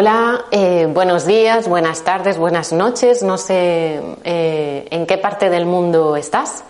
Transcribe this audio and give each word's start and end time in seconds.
Hola, 0.00 0.46
eh, 0.50 0.88
buenos 0.90 1.26
días, 1.26 1.68
buenas 1.68 2.04
tardes, 2.04 2.38
buenas 2.38 2.72
noches. 2.72 3.22
No 3.22 3.36
sé 3.36 4.00
eh, 4.24 4.88
en 4.90 5.06
qué 5.06 5.18
parte 5.18 5.50
del 5.50 5.66
mundo 5.66 6.16
estás. 6.16 6.64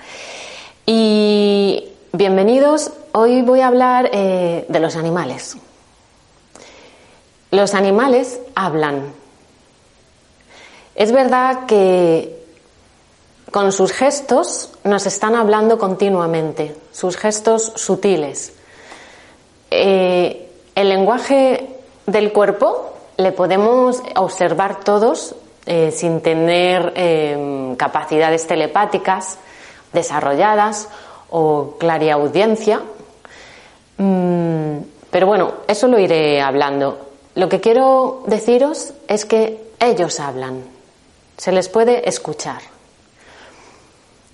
Y 0.84 1.92
bienvenidos. 2.10 2.90
Hoy 3.12 3.42
voy 3.42 3.60
a 3.60 3.68
hablar 3.68 4.10
eh, 4.12 4.64
de 4.68 4.80
los 4.80 4.96
animales. 4.96 5.56
Los 7.52 7.74
animales 7.74 8.40
hablan. 8.56 9.12
Es 10.96 11.12
verdad 11.12 11.66
que 11.66 12.36
con 13.52 13.70
sus 13.70 13.92
gestos 13.92 14.72
nos 14.82 15.06
están 15.06 15.36
hablando 15.36 15.78
continuamente, 15.78 16.74
sus 16.90 17.16
gestos 17.16 17.74
sutiles. 17.76 18.54
el 19.70 20.48
lenguaje 20.74 21.68
del 22.06 22.32
cuerpo 22.32 22.90
le 23.20 23.32
podemos 23.32 24.02
observar 24.16 24.80
todos 24.80 25.34
eh, 25.66 25.90
sin 25.92 26.20
tener 26.20 26.92
eh, 26.96 27.74
capacidades 27.76 28.46
telepáticas 28.46 29.38
desarrolladas 29.92 30.88
o 31.30 31.76
clariaudiencia. 31.78 32.80
Mm, 33.98 34.78
pero 35.10 35.26
bueno, 35.26 35.52
eso 35.68 35.86
lo 35.88 35.98
iré 35.98 36.40
hablando. 36.40 37.10
Lo 37.34 37.48
que 37.48 37.60
quiero 37.60 38.22
deciros 38.26 38.92
es 39.08 39.24
que 39.24 39.70
ellos 39.78 40.20
hablan, 40.20 40.64
se 41.36 41.52
les 41.52 41.68
puede 41.68 42.08
escuchar. 42.08 42.60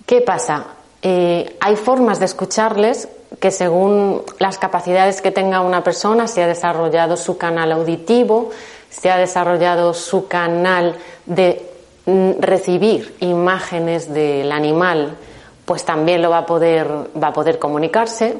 ¿Qué 0.05 0.21
pasa? 0.21 0.65
Eh, 1.01 1.57
hay 1.59 1.75
formas 1.75 2.19
de 2.19 2.25
escucharles 2.25 3.07
que 3.39 3.51
según 3.51 4.23
las 4.39 4.57
capacidades 4.57 5.21
que 5.21 5.31
tenga 5.31 5.61
una 5.61 5.83
persona, 5.83 6.27
se 6.27 6.43
ha 6.43 6.47
desarrollado 6.47 7.17
su 7.17 7.37
canal 7.37 7.71
auditivo, 7.71 8.49
se 8.89 9.09
ha 9.09 9.17
desarrollado 9.17 9.93
su 9.93 10.27
canal 10.27 10.95
de 11.25 11.69
mm, 12.05 12.31
recibir 12.39 13.15
imágenes 13.19 14.13
del 14.13 14.51
animal, 14.51 15.17
pues 15.65 15.83
también 15.83 16.21
lo 16.21 16.29
va 16.29 16.39
a 16.39 16.45
poder, 16.45 16.87
va 17.21 17.27
a 17.27 17.33
poder 17.33 17.59
comunicarse. 17.59 18.37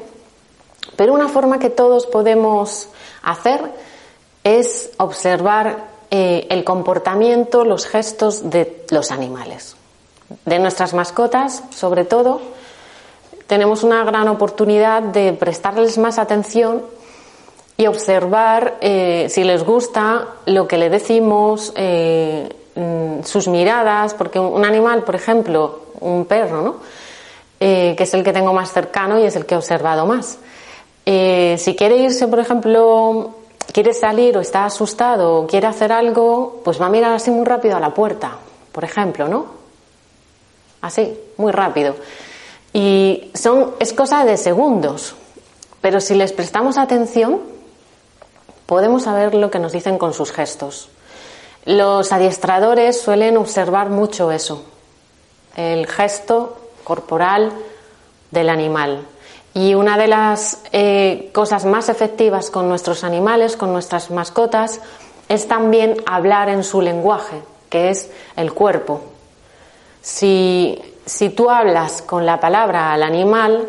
Pero 0.96 1.12
una 1.12 1.28
forma 1.28 1.58
que 1.58 1.70
todos 1.70 2.06
podemos 2.06 2.88
hacer 3.22 3.60
es 4.42 4.90
observar 4.96 5.88
eh, 6.10 6.46
el 6.50 6.64
comportamiento, 6.64 7.64
los 7.64 7.86
gestos 7.86 8.48
de 8.50 8.84
los 8.90 9.10
animales. 9.10 9.76
De 10.44 10.58
nuestras 10.58 10.94
mascotas, 10.94 11.62
sobre 11.70 12.04
todo, 12.04 12.40
tenemos 13.46 13.82
una 13.82 14.04
gran 14.04 14.28
oportunidad 14.28 15.02
de 15.02 15.32
prestarles 15.32 15.98
más 15.98 16.18
atención 16.18 16.82
y 17.80 17.86
observar 17.86 18.74
eh, 18.80 19.28
si 19.30 19.44
les 19.44 19.62
gusta 19.62 20.26
lo 20.46 20.66
que 20.66 20.76
le 20.78 20.90
decimos, 20.90 21.72
eh, 21.76 22.48
mm, 22.74 23.22
sus 23.22 23.46
miradas, 23.46 24.14
porque 24.14 24.40
un 24.40 24.64
animal, 24.64 25.04
por 25.04 25.14
ejemplo, 25.14 25.82
un 26.00 26.24
perro, 26.24 26.62
¿no? 26.62 26.76
Eh, 27.60 27.94
que 27.96 28.02
es 28.02 28.12
el 28.14 28.24
que 28.24 28.32
tengo 28.32 28.52
más 28.52 28.72
cercano 28.72 29.20
y 29.20 29.22
es 29.22 29.36
el 29.36 29.46
que 29.46 29.54
he 29.54 29.58
observado 29.58 30.06
más. 30.06 30.38
si 31.04 31.76
quiere 31.76 31.96
irse, 31.98 32.26
por 32.26 32.40
ejemplo, 32.40 33.30
quiere 33.72 33.94
salir 33.94 34.36
o 34.36 34.40
está 34.40 34.64
asustado 34.64 35.36
o 35.36 35.46
quiere 35.46 35.68
hacer 35.68 35.92
algo, 35.92 36.60
pues 36.64 36.80
va 36.80 36.86
a 36.86 36.90
mirar 36.90 37.12
así 37.12 37.30
muy 37.30 37.46
rápido 37.46 37.76
a 37.76 37.80
la 37.80 37.94
puerta, 37.94 38.38
por 38.72 38.82
ejemplo, 38.82 39.28
¿no? 39.28 39.46
Así, 40.80 41.16
muy 41.36 41.52
rápido. 41.52 41.94
Y 42.72 43.30
son, 43.34 43.74
es 43.78 43.92
cosa 43.92 44.24
de 44.24 44.36
segundos. 44.36 45.14
Pero 45.80 46.00
si 46.00 46.14
les 46.14 46.32
prestamos 46.32 46.76
atención, 46.76 47.57
podemos 48.68 49.04
saber 49.04 49.34
lo 49.34 49.50
que 49.50 49.58
nos 49.58 49.72
dicen 49.72 49.96
con 49.96 50.12
sus 50.12 50.30
gestos. 50.30 50.90
Los 51.64 52.12
adiestradores 52.12 53.00
suelen 53.00 53.38
observar 53.38 53.88
mucho 53.88 54.30
eso, 54.30 54.62
el 55.56 55.86
gesto 55.86 56.58
corporal 56.84 57.50
del 58.30 58.50
animal. 58.50 59.06
Y 59.54 59.72
una 59.72 59.96
de 59.96 60.06
las 60.06 60.60
eh, 60.72 61.30
cosas 61.32 61.64
más 61.64 61.88
efectivas 61.88 62.50
con 62.50 62.68
nuestros 62.68 63.04
animales, 63.04 63.56
con 63.56 63.72
nuestras 63.72 64.10
mascotas, 64.10 64.82
es 65.30 65.48
también 65.48 65.96
hablar 66.04 66.50
en 66.50 66.62
su 66.62 66.82
lenguaje, 66.82 67.40
que 67.70 67.88
es 67.88 68.10
el 68.36 68.52
cuerpo. 68.52 69.00
Si, 70.02 70.78
si 71.06 71.30
tú 71.30 71.48
hablas 71.48 72.02
con 72.02 72.26
la 72.26 72.38
palabra 72.38 72.92
al 72.92 73.02
animal, 73.02 73.66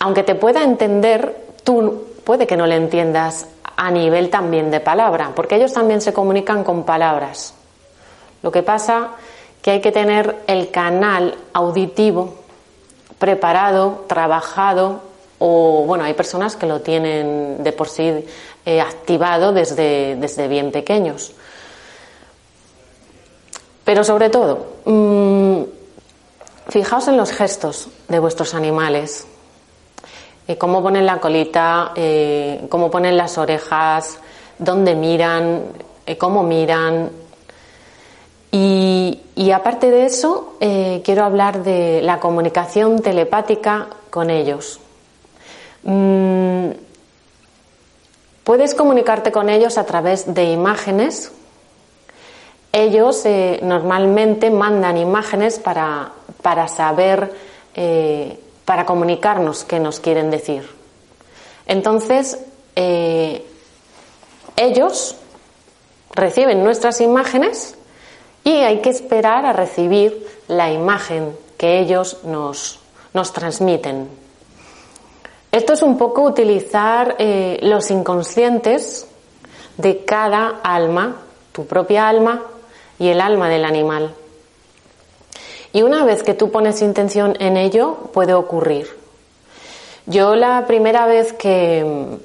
aunque 0.00 0.24
te 0.24 0.34
pueda 0.34 0.64
entender, 0.64 1.36
tú 1.62 2.06
puede 2.24 2.48
que 2.48 2.56
no 2.56 2.66
le 2.66 2.74
entiendas 2.74 3.46
a 3.76 3.90
nivel 3.90 4.30
también 4.30 4.70
de 4.70 4.80
palabra, 4.80 5.32
porque 5.34 5.56
ellos 5.56 5.72
también 5.72 6.00
se 6.00 6.12
comunican 6.12 6.64
con 6.64 6.84
palabras. 6.84 7.54
Lo 8.42 8.50
que 8.50 8.62
pasa 8.62 9.10
que 9.60 9.72
hay 9.72 9.80
que 9.80 9.92
tener 9.92 10.44
el 10.46 10.70
canal 10.70 11.34
auditivo 11.52 12.34
preparado, 13.18 14.04
trabajado, 14.06 15.00
o 15.38 15.84
bueno, 15.86 16.04
hay 16.04 16.14
personas 16.14 16.56
que 16.56 16.66
lo 16.66 16.80
tienen 16.80 17.62
de 17.62 17.72
por 17.72 17.88
sí 17.88 18.24
eh, 18.64 18.80
activado 18.80 19.52
desde, 19.52 20.16
desde 20.16 20.48
bien 20.48 20.72
pequeños. 20.72 21.32
Pero 23.84 24.04
sobre 24.04 24.30
todo, 24.30 24.66
mmm, 24.84 25.62
fijaos 26.68 27.08
en 27.08 27.16
los 27.16 27.30
gestos 27.30 27.88
de 28.08 28.18
vuestros 28.18 28.54
animales, 28.54 29.26
eh, 30.48 30.56
cómo 30.56 30.80
ponen 30.82 31.06
la 31.06 31.18
colita, 31.18 31.92
eh, 31.96 32.66
cómo 32.68 32.88
ponen 32.88 33.16
las 33.16 33.36
orejas, 33.36 34.18
dónde 34.58 34.94
miran, 34.94 35.62
eh, 36.06 36.16
cómo 36.16 36.44
miran. 36.44 37.10
Y, 38.52 39.50
aparte 39.54 39.90
de 39.90 40.06
eso, 40.06 40.54
quiero 40.58 41.24
hablar 41.24 41.62
de 41.62 42.00
la 42.02 42.20
comunicación 42.20 43.02
telepática 43.02 43.88
con 44.08 44.30
ellos. 44.30 44.80
Mm, 45.82 46.70
puedes 48.42 48.74
comunicarte 48.74 49.30
con 49.30 49.50
ellos 49.50 49.76
a 49.76 49.84
través 49.84 50.32
de 50.32 50.44
imágenes. 50.44 51.32
Ellos 52.72 53.24
normalmente 53.60 54.50
mandan 54.50 54.96
imágenes 54.96 55.58
para, 55.58 56.12
para 56.40 56.66
saber 56.66 57.30
para 58.66 58.84
comunicarnos 58.84 59.64
qué 59.64 59.80
nos 59.80 60.00
quieren 60.00 60.30
decir. 60.30 60.68
Entonces, 61.66 62.38
eh, 62.74 63.46
ellos 64.56 65.16
reciben 66.14 66.62
nuestras 66.62 67.00
imágenes 67.00 67.76
y 68.44 68.50
hay 68.50 68.80
que 68.80 68.90
esperar 68.90 69.46
a 69.46 69.52
recibir 69.52 70.26
la 70.48 70.70
imagen 70.70 71.36
que 71.56 71.78
ellos 71.78 72.24
nos, 72.24 72.80
nos 73.14 73.32
transmiten. 73.32 74.08
Esto 75.52 75.72
es 75.72 75.82
un 75.82 75.96
poco 75.96 76.22
utilizar 76.22 77.16
eh, 77.18 77.58
los 77.62 77.90
inconscientes 77.90 79.06
de 79.76 80.04
cada 80.04 80.60
alma, 80.62 81.16
tu 81.52 81.66
propia 81.66 82.08
alma 82.08 82.42
y 82.98 83.08
el 83.08 83.20
alma 83.20 83.48
del 83.48 83.64
animal. 83.64 84.14
Y 85.76 85.82
una 85.82 86.06
vez 86.06 86.22
que 86.22 86.32
tú 86.32 86.50
pones 86.50 86.80
intención 86.80 87.36
en 87.38 87.58
ello, 87.58 87.98
puede 88.14 88.32
ocurrir. 88.32 88.88
Yo 90.06 90.34
la 90.34 90.66
primera 90.66 91.04
vez 91.04 91.34
que, 91.34 92.16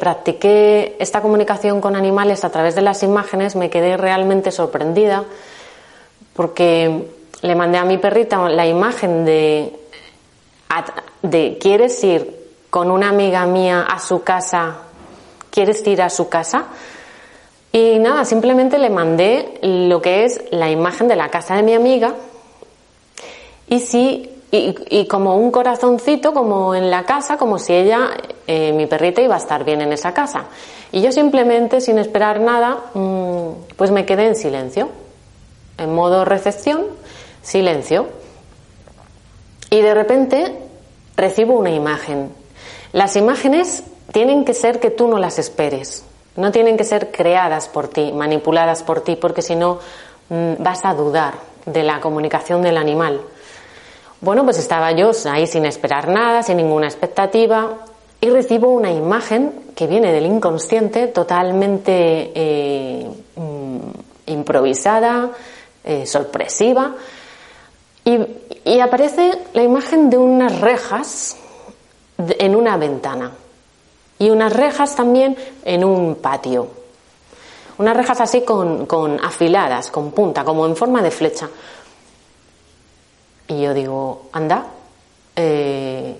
practiqué 0.00 0.96
esta 0.98 1.20
comunicación 1.20 1.82
con 1.82 1.96
animales 1.96 2.46
a 2.46 2.50
través 2.50 2.74
de 2.74 2.80
las 2.80 3.02
imágenes 3.02 3.56
me 3.56 3.68
quedé 3.68 3.98
realmente 3.98 4.50
sorprendida 4.50 5.24
porque 6.32 7.10
le 7.42 7.54
mandé 7.54 7.76
a 7.76 7.84
mi 7.84 7.98
perrita 7.98 8.48
la 8.48 8.66
imagen 8.66 9.26
de, 9.26 9.78
de 11.20 11.58
¿quieres 11.60 12.02
ir 12.04 12.34
con 12.70 12.90
una 12.90 13.10
amiga 13.10 13.44
mía 13.44 13.82
a 13.82 13.98
su 13.98 14.22
casa? 14.22 14.78
¿Quieres 15.50 15.86
ir 15.86 16.00
a 16.00 16.08
su 16.08 16.30
casa? 16.30 16.68
Y 17.70 17.98
nada, 17.98 18.24
simplemente 18.24 18.78
le 18.78 18.88
mandé 18.88 19.58
lo 19.60 20.00
que 20.00 20.24
es 20.24 20.40
la 20.52 20.70
imagen 20.70 21.06
de 21.06 21.16
la 21.16 21.28
casa 21.28 21.54
de 21.54 21.62
mi 21.62 21.74
amiga 21.74 22.14
y 23.74 23.80
si 23.80 24.30
y, 24.56 25.06
como 25.06 25.36
un 25.36 25.50
corazoncito, 25.50 26.32
como 26.32 26.76
en 26.76 26.88
la 26.88 27.02
casa, 27.02 27.36
como 27.36 27.58
si 27.58 27.72
ella, 27.74 28.10
eh, 28.46 28.72
mi 28.72 28.86
perrita, 28.86 29.20
iba 29.20 29.34
a 29.34 29.38
estar 29.38 29.64
bien 29.64 29.80
en 29.80 29.92
esa 29.92 30.14
casa. 30.14 30.44
Y 30.92 31.02
yo 31.02 31.10
simplemente, 31.10 31.80
sin 31.80 31.98
esperar 31.98 32.38
nada, 32.38 32.84
mm, 32.94 33.74
pues 33.76 33.90
me 33.90 34.06
quedé 34.06 34.28
en 34.28 34.36
silencio, 34.36 34.90
en 35.76 35.92
modo 35.92 36.24
recepción, 36.24 36.84
silencio. 37.42 38.06
Y 39.70 39.80
de 39.80 39.92
repente 39.92 40.56
recibo 41.16 41.58
una 41.58 41.70
imagen. 41.70 42.30
Las 42.92 43.16
imágenes 43.16 43.82
tienen 44.12 44.44
que 44.44 44.54
ser 44.54 44.78
que 44.78 44.90
tú 44.90 45.08
no 45.08 45.18
las 45.18 45.40
esperes, 45.40 46.04
no 46.36 46.52
tienen 46.52 46.76
que 46.76 46.84
ser 46.84 47.10
creadas 47.10 47.66
por 47.66 47.88
ti, 47.88 48.12
manipuladas 48.12 48.84
por 48.84 49.00
ti, 49.00 49.16
porque 49.16 49.42
si 49.42 49.56
no 49.56 49.80
mm, 50.28 50.62
vas 50.62 50.84
a 50.84 50.94
dudar 50.94 51.34
de 51.66 51.82
la 51.82 52.00
comunicación 52.00 52.62
del 52.62 52.76
animal. 52.76 53.20
Bueno, 54.20 54.44
pues 54.44 54.58
estaba 54.58 54.92
yo 54.92 55.10
ahí 55.30 55.46
sin 55.46 55.66
esperar 55.66 56.08
nada, 56.08 56.42
sin 56.42 56.56
ninguna 56.56 56.86
expectativa, 56.86 57.78
y 58.20 58.30
recibo 58.30 58.68
una 58.68 58.90
imagen 58.90 59.52
que 59.76 59.86
viene 59.86 60.10
del 60.10 60.24
inconsciente 60.24 61.08
totalmente 61.08 62.32
eh, 62.34 63.06
mm, 63.36 64.30
improvisada, 64.30 65.30
eh, 65.84 66.06
sorpresiva, 66.06 66.94
y, 68.04 68.80
aparece 68.80 69.32
la 69.52 69.62
imagen 69.62 70.10
de 70.10 70.16
unas 70.18 70.60
rejas 70.60 71.36
en 72.18 72.54
una 72.54 72.76
ventana 72.76 73.32
y 74.18 74.30
unas 74.30 74.52
rejas 74.52 74.94
también 74.94 75.36
en 75.64 75.84
un 75.84 76.16
patio. 76.16 76.68
Unas 77.76 77.96
rejas 77.96 78.20
así 78.20 78.42
con, 78.42 78.86
con 78.86 79.22
afiladas, 79.22 79.90
con 79.90 80.12
punta, 80.12 80.44
como 80.44 80.64
en 80.66 80.76
forma 80.76 81.02
de 81.02 81.10
flecha. 81.10 81.48
Y 83.48 83.60
yo 83.60 83.74
digo, 83.74 84.28
anda, 84.32 84.66
eh, 85.36 86.16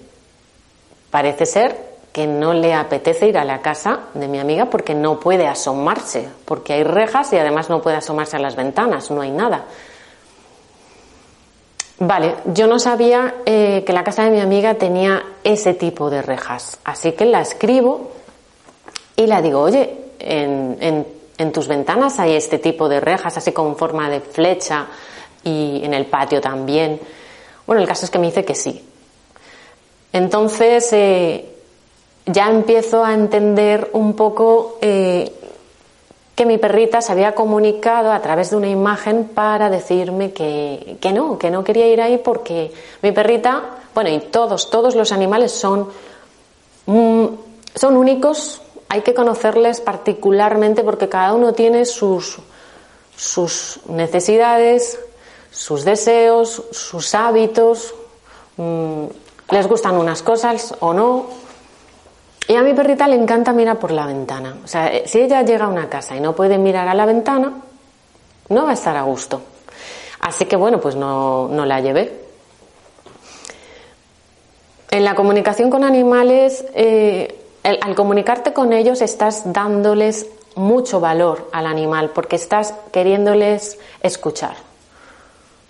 parece 1.11 1.47
ser 1.47 1.95
que 2.13 2.27
no 2.27 2.53
le 2.53 2.75
apetece 2.75 3.29
ir 3.29 3.39
a 3.39 3.45
la 3.45 3.61
casa 3.61 4.01
de 4.15 4.29
mi 4.29 4.39
amiga 4.39 4.67
porque 4.67 4.95
no 4.95 5.19
puede 5.19 5.47
asomarse, 5.47 6.29
porque 6.45 6.75
hay 6.75 6.85
rejas 6.85 7.33
y 7.33 7.39
además 7.39 7.71
no 7.71 7.81
puede 7.83 7.97
asomarse 7.97 8.37
a 8.37 8.41
las 8.41 8.57
ventanas, 8.57 9.11
no 9.11 9.23
hay 9.23 9.31
nada. 9.31 9.65
Vale, 11.99 12.37
yo 12.47 12.67
no 12.67 12.79
sabía 12.79 13.37
eh, 13.47 13.83
que 13.87 13.93
la 13.93 14.05
casa 14.05 14.25
de 14.25 14.31
mi 14.31 14.41
amiga 14.41 14.75
tenía 14.75 15.23
ese 15.43 15.75
tipo 15.75 16.11
de 16.11 16.23
rejas, 16.23 16.79
así 16.85 17.13
que 17.13 17.25
la 17.25 17.41
escribo 17.41 18.13
y 19.17 19.27
la 19.27 19.41
digo, 19.41 19.61
oye, 19.61 19.97
en, 20.19 21.07
en 21.39 21.53
tus 21.53 21.69
ventanas 21.69 22.19
hay 22.21 22.35
este 22.35 22.59
tipo 22.59 22.89
de 22.89 23.01
rejas, 23.01 23.37
así 23.37 23.53
con 23.53 23.77
forma 23.77 24.09
de 24.11 24.21
flecha, 24.21 24.87
y 25.45 25.85
en 25.85 25.95
el 25.95 26.07
patio 26.07 26.41
también. 26.41 26.99
Bueno, 27.67 27.81
el 27.81 27.89
caso 27.89 28.05
es 28.05 28.11
que 28.11 28.19
me 28.19 28.27
dice 28.27 28.45
que 28.45 28.55
sí. 28.55 28.85
Entonces 30.13 30.93
eh, 30.93 31.45
ya 32.27 32.51
empiezo 32.51 33.05
a 33.05 33.15
entender 33.15 33.91
un 33.93 34.15
poco 34.15 34.79
eh, 34.81 35.33
que 36.35 36.47
mi 36.47 36.59
perrita 36.59 37.01
se 37.01 37.13
había 37.13 37.35
comunicado 37.35 38.13
a 38.13 38.21
través 38.21 38.51
de 38.51 38.57
una 38.57 38.69
imagen 38.69 39.25
para 39.35 39.71
decirme 39.71 40.33
que, 40.33 40.97
que, 41.01 41.13
no, 41.13 41.39
que 41.39 41.51
no 41.51 41.63
quería 41.63 41.89
ir 41.89 42.01
ahí 42.01 42.19
porque 42.19 42.73
mi 43.03 43.13
perrita, 43.13 43.63
bueno, 43.95 44.11
y 44.11 44.19
todos, 44.21 44.71
todos 44.71 44.95
los 44.97 45.13
animales 45.13 45.53
son, 45.53 45.89
mm, 46.87 47.27
son 47.75 47.97
únicos, 47.97 48.61
hay 48.89 49.03
que 49.03 49.15
conocerles 49.15 49.81
particularmente 49.81 50.83
porque 50.83 51.09
cada 51.09 51.35
uno 51.35 51.53
tiene 51.53 51.85
sus, 51.85 52.39
sus 53.17 53.81
necesidades, 53.89 54.99
sus 55.55 55.85
deseos, 55.85 56.65
sus 56.73 57.15
hábitos, 57.15 57.95
mm, 58.57 59.05
les 59.51 59.69
gustan 59.69 59.97
unas 59.97 60.23
cosas 60.23 60.75
o 60.81 60.93
no. 60.93 61.27
Y 62.49 62.57
a 62.57 62.63
mi 62.63 62.75
perrita 62.75 63.07
le 63.07 63.17
encanta 63.17 63.53
mirar 63.53 63.79
por 63.79 63.93
la 63.93 64.07
ventana. 64.07 64.57
O 64.65 64.67
sea, 64.67 64.93
eh, 64.93 65.05
si 65.07 65.21
ella 65.21 65.43
llega 65.43 65.67
a 65.67 65.69
una 65.69 65.89
casa 65.89 66.17
y 66.17 66.21
no 66.21 66.35
puede 66.35 66.59
mirar 66.59 66.89
a 66.89 66.95
la 66.95 67.07
ventana, 67.07 67.53
no 68.49 68.65
va 68.65 68.71
a 68.71 68.75
estar 68.75 68.97
a 68.97 69.03
gusto. 69.03 69.41
Así 70.21 70.45
que 70.47 70.57
bueno, 70.57 70.81
pues 70.81 70.97
no, 70.97 71.49
la 71.49 71.81
llevé. 71.81 72.21
En 74.91 75.05
la 75.05 75.15
comunicación 75.15 75.71
con 75.71 75.85
animales, 75.85 76.65
eh, 76.75 77.41
al 77.63 77.95
comunicarte 77.95 78.53
con 78.53 78.73
ellos 78.73 79.01
estás 79.03 79.53
dándoles 79.53 80.27
mucho 80.57 81.01
valor 81.01 81.49
al 81.53 81.67
animal 81.67 82.11
porque 82.11 82.37
estás 82.37 82.75
queriéndoles 82.93 83.79
escuchar. 84.03 84.74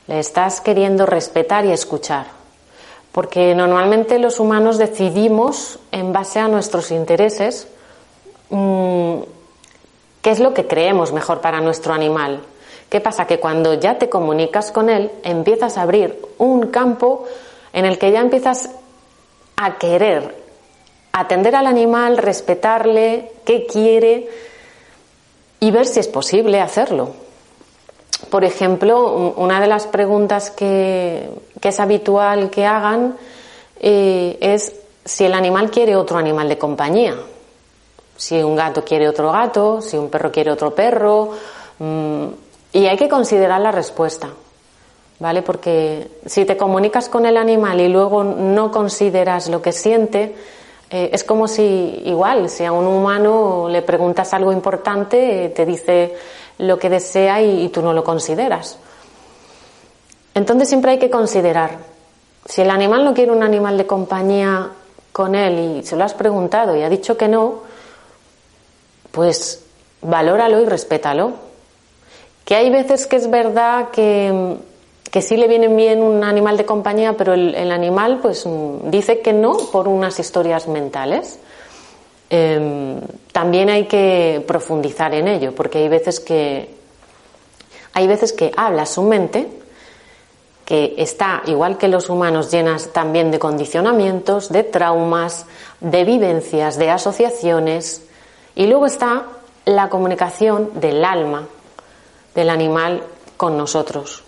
Le 0.07 0.19
estás 0.19 0.61
queriendo 0.61 1.07
respetar 1.07 1.65
y 1.65 1.73
escuchar. 1.73 2.27
Porque 3.13 3.55
normalmente 3.55 4.19
los 4.19 4.41
humanos 4.41 4.77
decidimos 4.77 5.79
en 5.93 6.13
base 6.13 6.41
a 6.41 6.49
nuestros 6.49 6.91
intereses 6.91 7.69
mm, 8.51 9.19
qué 10.21 10.31
es 10.31 10.41
lo 10.41 10.53
que 10.53 10.67
creemos 10.67 11.13
mejor 11.13 11.41
para 11.41 11.61
nuestro 11.61 11.95
animal. 11.95 12.41
¿Qué 12.91 13.01
pasa? 13.01 13.27
Que 13.27 13.41
cuando 13.41 13.75
ya 13.75 13.99
te 13.99 14.09
comunicas 14.09 14.71
con 14.71 14.91
él, 14.91 15.11
empiezas 15.23 15.79
a 15.79 15.83
abrir 15.83 16.21
un 16.39 16.69
campo 16.69 17.25
en 17.73 17.87
el 17.87 17.99
que 17.99 18.13
ya 18.13 18.21
empiezas 18.21 18.71
a 19.57 19.79
querer 19.79 20.45
atender 21.13 21.55
al 21.55 21.67
animal, 21.67 22.19
respetarle, 22.19 23.31
qué 23.45 23.67
quiere 23.67 24.29
y 25.61 25.71
ver 25.71 25.87
si 25.87 26.01
es 26.01 26.09
posible 26.09 26.61
hacerlo. 26.61 27.24
Por 28.19 28.45
ejemplo, 28.45 29.35
una 29.37 29.61
de 29.61 29.67
las 29.67 29.87
preguntas 29.87 30.51
que, 30.51 31.31
es 31.61 31.81
habitual 31.81 32.51
que 32.51 32.67
hagan 32.67 33.17
eh, 33.81 34.39
es 34.41 34.75
si 35.05 35.25
el 35.25 35.35
animal 35.35 35.71
quiere 35.71 35.97
otro 35.97 36.19
animal 36.19 36.49
de 36.49 36.59
compañía. 36.59 37.15
Si 38.17 38.41
un 38.43 38.55
gato 38.57 38.85
quiere 38.85 39.09
otro 39.09 39.33
gato, 39.33 39.81
si 39.81 39.97
un 39.97 40.09
perro 40.09 40.31
quiere 40.31 40.51
otro 40.51 40.75
perro. 40.75 41.31
Mm, 41.79 42.27
y 42.73 42.87
hay 42.87 42.97
que 42.97 43.09
considerar 43.09 43.61
la 43.61 43.73
respuesta. 43.73 44.29
¿Vale? 45.19 45.43
Porque 45.43 46.09
si 46.27 46.45
te 46.45 46.57
comunicas 46.57 47.09
con 47.09 47.25
el 47.25 47.37
animal 47.37 47.81
y 47.81 47.89
luego 47.89 48.25
no 48.25 48.71
consideras 48.73 49.49
lo 49.49 49.63
que 49.63 49.73
siente, 49.73 50.35
eh, 50.91 51.11
es 51.13 51.25
como 51.25 51.49
si, 51.49 52.03
igual, 52.05 52.49
si 52.51 52.65
a 52.65 52.73
un 52.73 52.87
humano 52.87 53.69
le 53.71 53.83
preguntas 53.83 54.35
algo 54.35 54.53
importante, 54.53 55.53
te 55.55 55.65
dice 55.65 56.15
lo 56.59 56.79
que 56.79 56.91
desea 56.91 57.43
y, 57.43 57.69
tú 57.69 57.83
no 57.83 57.93
lo 57.93 58.05
consideras. 58.05 58.79
Entonces 60.35 60.69
siempre 60.69 60.93
hay 60.93 60.99
que 60.99 61.11
considerar, 61.11 61.79
si 62.47 62.61
el 62.61 62.71
animal 62.71 63.05
no 63.05 63.15
quiere 63.15 63.33
un 63.33 63.43
animal 63.43 63.79
de 63.79 63.87
compañía 63.87 64.71
con 65.13 65.35
él 65.35 65.79
y 65.79 65.87
se 65.87 65.97
lo 65.97 66.05
has 66.05 66.13
preguntado 66.13 66.77
y 66.77 66.83
ha 66.83 66.89
dicho 66.89 67.17
que 67.17 67.29
no, 67.29 67.61
pues 69.13 69.65
valóralo 70.03 70.61
y 70.61 70.67
respétalo. 70.67 71.33
Que 72.45 72.57
hay 72.57 72.69
veces 72.69 73.07
que 73.07 73.17
es 73.17 73.31
verdad 73.31 73.89
que, 73.91 74.59
que 75.11 75.23
sí 75.23 75.39
le 75.39 75.49
viene 75.49 75.69
bien 75.69 76.03
un 76.03 76.23
animal 76.25 76.59
de 76.59 76.67
compañía, 76.67 77.15
pero 77.17 77.33
el, 77.33 77.55
el 77.55 77.73
animal 77.73 78.19
pues 78.21 78.47
dice 78.85 79.21
que 79.21 79.33
no 79.33 79.57
por 79.73 79.89
unas 79.89 80.19
historias 80.19 80.69
mentales. 80.69 81.39
Em, 82.31 83.01
también 83.33 83.71
hay 83.71 83.87
que 83.87 84.43
profundizar 84.47 85.15
en 85.15 85.29
ello, 85.29 85.55
porque 85.55 85.79
hay 85.79 85.89
veces 85.89 86.21
que 86.21 86.75
hay 87.93 88.09
veces 88.09 88.33
que 88.33 88.51
habla 88.57 88.87
su 88.87 89.03
mente, 89.03 89.47
que 90.65 90.95
está, 90.99 91.43
igual 91.47 91.79
que 91.79 91.87
los 91.87 92.09
humanos, 92.11 92.51
llenas 92.51 92.93
también 92.93 93.31
de 93.31 93.39
condicionamientos, 93.39 94.51
de 94.51 94.65
traumas, 94.65 95.47
de 95.81 96.05
vivencias, 96.05 96.77
de 96.77 96.91
asociaciones, 96.91 98.03
y 98.57 98.67
luego 98.67 98.87
está 98.87 99.27
la 99.65 99.89
comunicación 99.89 100.71
del 100.81 101.05
alma 101.05 101.47
del 102.35 102.51
animal 102.51 103.05
con 103.37 103.57
nosotros. 103.57 104.25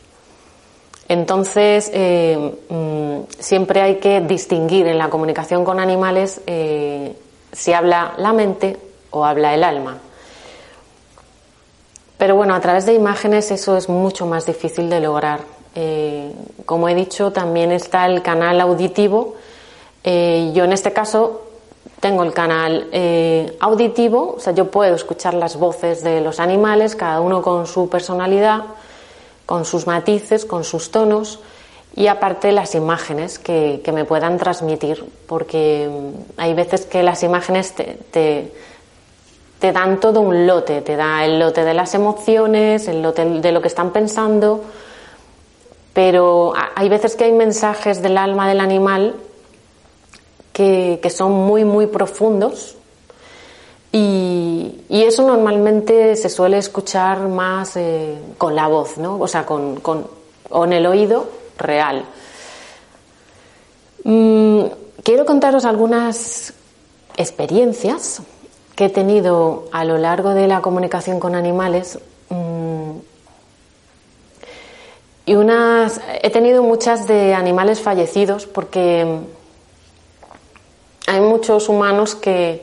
Entonces, 1.09 1.91
eh, 1.93 2.55
mm, 2.69 3.33
siempre 3.39 3.81
hay 3.81 3.97
que 3.97 4.21
distinguir 4.21 4.87
en 4.87 4.99
la 4.99 5.09
comunicación 5.09 5.65
con 5.65 5.81
animales 5.81 6.41
eh, 6.47 7.17
si 7.57 7.73
habla 7.73 8.13
la 8.19 8.33
mente 8.33 8.77
o 9.11 9.25
habla 9.25 9.55
el 9.55 9.65
alma. 9.65 9.99
Pero 12.19 12.37
bueno, 12.37 12.55
a 12.55 12.61
través 12.61 12.87
de 12.87 12.95
imágenes 12.95 13.51
eso 13.51 13.77
es 13.77 13.89
mucho 13.89 14.27
más 14.27 14.47
difícil 14.47 14.89
de 14.89 15.01
lograr. 15.01 15.41
Eh, 15.75 16.33
como 16.65 16.89
he 16.89 16.95
dicho, 16.95 17.33
también 17.33 17.73
está 17.73 18.07
el 18.07 18.23
canal 18.23 18.61
auditivo. 18.61 19.35
Eh, 20.05 20.53
yo 20.55 20.65
en 20.65 20.73
este 20.73 20.93
caso 20.93 21.43
tengo 22.01 22.23
el 22.23 22.33
canal 22.33 22.89
eh, 22.93 23.57
auditivo, 23.61 24.35
o 24.37 24.41
sea, 24.41 24.53
yo 24.53 24.71
puedo 24.71 24.95
escuchar 24.95 25.35
las 25.35 25.57
voces 25.57 26.03
de 26.03 26.21
los 26.21 26.41
animales, 26.41 26.95
cada 26.95 27.21
uno 27.21 27.43
con 27.43 27.67
su 27.67 27.89
personalidad, 27.89 28.63
con 29.45 29.65
sus 29.65 29.87
matices, 29.87 30.45
con 30.45 30.65
sus 30.65 30.91
tonos 30.91 31.41
y 31.97 32.09
aparte 32.09 32.53
las 32.53 32.75
imágenes 32.75 33.39
que, 33.39 33.81
me 33.93 34.05
puedan 34.05 34.37
transmitir, 34.37 35.03
porque 35.27 35.89
hay 36.37 36.53
veces 36.53 36.85
que 36.85 37.03
las 37.03 37.23
imágenes 37.23 37.73
te, 37.73 38.53
te, 39.59 39.73
dan 39.73 39.99
todo 39.99 40.21
un 40.21 40.47
lote, 40.47 40.83
te 40.83 40.95
da 40.95 41.25
el 41.25 41.41
lote 41.41 41.65
de 41.65 41.73
las 41.73 41.95
emociones, 41.95 42.87
el 42.87 43.01
lote 43.01 43.25
de 43.25 43.51
lo 43.51 43.63
que 43.63 43.69
están 43.69 43.93
pensando, 43.93 44.63
pero 45.95 46.53
hay 46.75 46.91
veces 46.91 47.17
que 47.17 47.25
hay 47.25 47.33
mensajes 47.33 48.03
del 48.03 48.19
alma 48.19 48.47
del 48.47 48.61
animal 48.61 49.15
que, 50.53 51.01
son 51.09 51.33
muy, 51.33 51.65
muy 51.65 51.87
profundos 51.87 52.77
y, 53.91 54.83
eso 54.91 55.27
normalmente 55.27 56.15
se 56.17 56.29
suele 56.29 56.59
escuchar 56.59 57.29
más 57.29 57.77
eh, 57.77 58.19
con 58.37 58.55
la 58.55 58.67
voz, 58.67 58.99
¿no? 58.99 59.19
O 59.19 59.29
sea, 59.29 59.47
con, 59.47 59.77
con, 59.77 60.07
o 60.51 60.65
en 60.65 60.73
el 60.75 60.85
oído 60.85 61.36
real. 61.59 62.05
Mm, 64.05 64.67
quiero 65.03 65.25
contaros 65.25 65.65
algunas 65.65 66.55
experiencias 67.17 68.23
que 68.77 68.85
he 68.85 68.89
tenido 68.91 69.65
a 69.73 69.85
lo 69.85 69.99
largo 69.99 70.35
de 70.35 70.47
la 70.47 70.61
comunicación 70.61 71.19
con 71.19 71.35
animales. 71.35 71.99
Mm, 72.29 72.99
y 75.25 75.35
unas, 75.35 76.01
he 76.23 76.31
tenido 76.31 76.63
muchas 76.63 77.09
de 77.09 77.35
animales 77.35 77.81
fallecidos 77.81 78.47
porque 78.47 79.19
hay 81.09 81.21
muchos 81.21 81.69
humanos 81.69 82.15
que, 82.15 82.63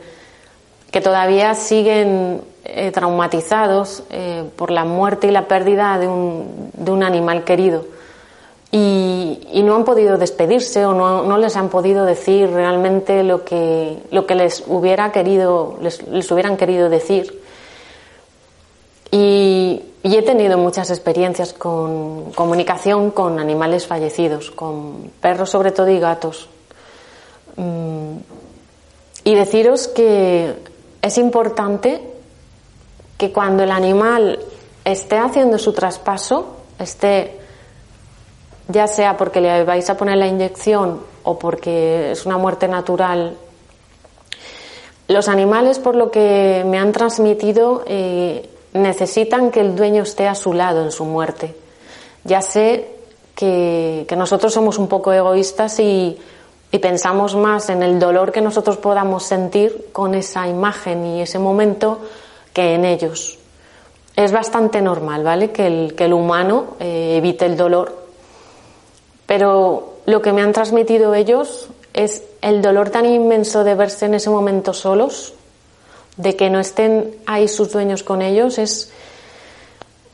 que 0.91 1.01
todavía 1.01 1.55
siguen 1.55 2.41
eh, 2.63 2.91
traumatizados 2.91 4.03
eh, 4.11 4.49
por 4.55 4.71
la 4.71 4.85
muerte 4.85 5.27
y 5.27 5.31
la 5.31 5.47
pérdida 5.49 5.97
de 5.97 6.07
un, 6.07 6.71
de 6.73 6.91
un 6.91 7.03
animal 7.03 7.43
querido 7.43 7.85
y, 8.75 9.61
no 9.63 9.75
han 9.75 9.85
podido 9.85 10.17
despedirse 10.17 10.83
o 10.83 10.93
no, 10.95 11.37
les 11.37 11.55
han 11.55 11.69
podido 11.69 12.05
decir 12.05 12.49
realmente 12.49 13.21
lo 13.21 13.45
que, 13.45 13.99
lo 14.09 14.25
que 14.25 14.33
les 14.33 14.63
hubiera 14.65 15.11
querido, 15.11 15.77
les, 15.79 16.01
hubieran 16.31 16.57
querido 16.57 16.89
decir. 16.89 17.39
Y, 19.11 19.83
he 20.03 20.21
tenido 20.23 20.57
muchas 20.57 20.89
experiencias 20.89 21.53
con 21.53 22.31
comunicación 22.31 23.11
con 23.11 23.39
animales 23.39 23.85
fallecidos, 23.85 24.49
con 24.49 25.11
perros 25.21 25.51
sobre 25.51 25.71
todo 25.71 25.89
y 25.89 25.99
gatos. 25.99 26.49
Mm, 27.55 28.17
y 29.23 29.35
deciros 29.35 29.87
que 29.87 30.55
es 31.01 31.17
importante 31.19 32.01
que 33.19 33.31
cuando 33.31 33.63
el 33.63 33.71
animal 33.71 34.39
esté 34.83 35.19
haciendo 35.19 35.59
su 35.59 35.73
traspaso, 35.73 36.57
esté 36.79 37.42
ya 38.67 38.87
sea 38.87 39.17
porque 39.17 39.41
le 39.41 39.63
vais 39.63 39.89
a 39.89 39.97
poner 39.97 40.17
la 40.17 40.27
inyección 40.27 41.01
o 41.23 41.37
porque 41.37 42.11
es 42.11 42.25
una 42.25 42.37
muerte 42.37 42.67
natural. 42.67 43.37
Los 45.07 45.27
animales, 45.27 45.79
por 45.79 45.95
lo 45.95 46.11
que 46.11 46.63
me 46.65 46.77
han 46.77 46.91
transmitido, 46.91 47.83
eh, 47.85 48.49
necesitan 48.73 49.51
que 49.51 49.59
el 49.59 49.75
dueño 49.75 50.03
esté 50.03 50.27
a 50.27 50.35
su 50.35 50.53
lado 50.53 50.83
en 50.83 50.91
su 50.91 51.05
muerte. 51.05 51.55
Ya 52.23 52.41
sé 52.41 52.87
que, 53.35 54.07
nosotros 54.15 54.53
somos 54.53 54.77
un 54.77 54.87
poco 54.87 55.11
egoístas 55.11 55.79
y, 55.79 56.17
y, 56.71 56.79
pensamos 56.79 57.35
más 57.35 57.69
en 57.69 57.83
el 57.83 57.99
dolor 57.99 58.31
que 58.31 58.41
nosotros 58.41 58.77
podamos 58.77 59.23
sentir 59.23 59.89
con 59.91 60.15
esa 60.15 60.47
imagen 60.47 61.05
y 61.05 61.21
ese 61.21 61.39
momento 61.39 61.99
que 62.53 62.75
en 62.75 62.85
ellos. 62.85 63.37
Es 64.15 64.31
bastante 64.31 64.81
normal, 64.81 65.23
¿vale? 65.23 65.51
Que 65.51 65.67
el, 65.67 65.95
que 65.95 66.05
el 66.05 66.13
humano 66.13 66.75
eh, 66.79 67.15
evite 67.17 67.45
el 67.45 67.57
dolor 67.57 68.02
pero 69.33 69.95
lo 70.05 70.21
que 70.21 70.31
me 70.31 70.43
han 70.43 70.53
transmitido 70.53 71.15
ellos 71.15 71.67
es 71.95 72.21
el 72.43 72.61
dolor 72.61 72.91
tan 72.91 73.07
inmenso 73.07 73.63
de 73.63 73.73
verse 73.73 74.05
en 74.05 74.13
ese 74.13 74.29
momento 74.29 74.75
solos, 74.75 75.33
de 76.17 76.35
que 76.35 76.51
no 76.51 76.59
estén 76.59 77.15
ahí 77.25 77.47
sus 77.47 77.71
dueños 77.71 78.03
con 78.03 78.21
ellos, 78.21 78.59
es, 78.59 78.91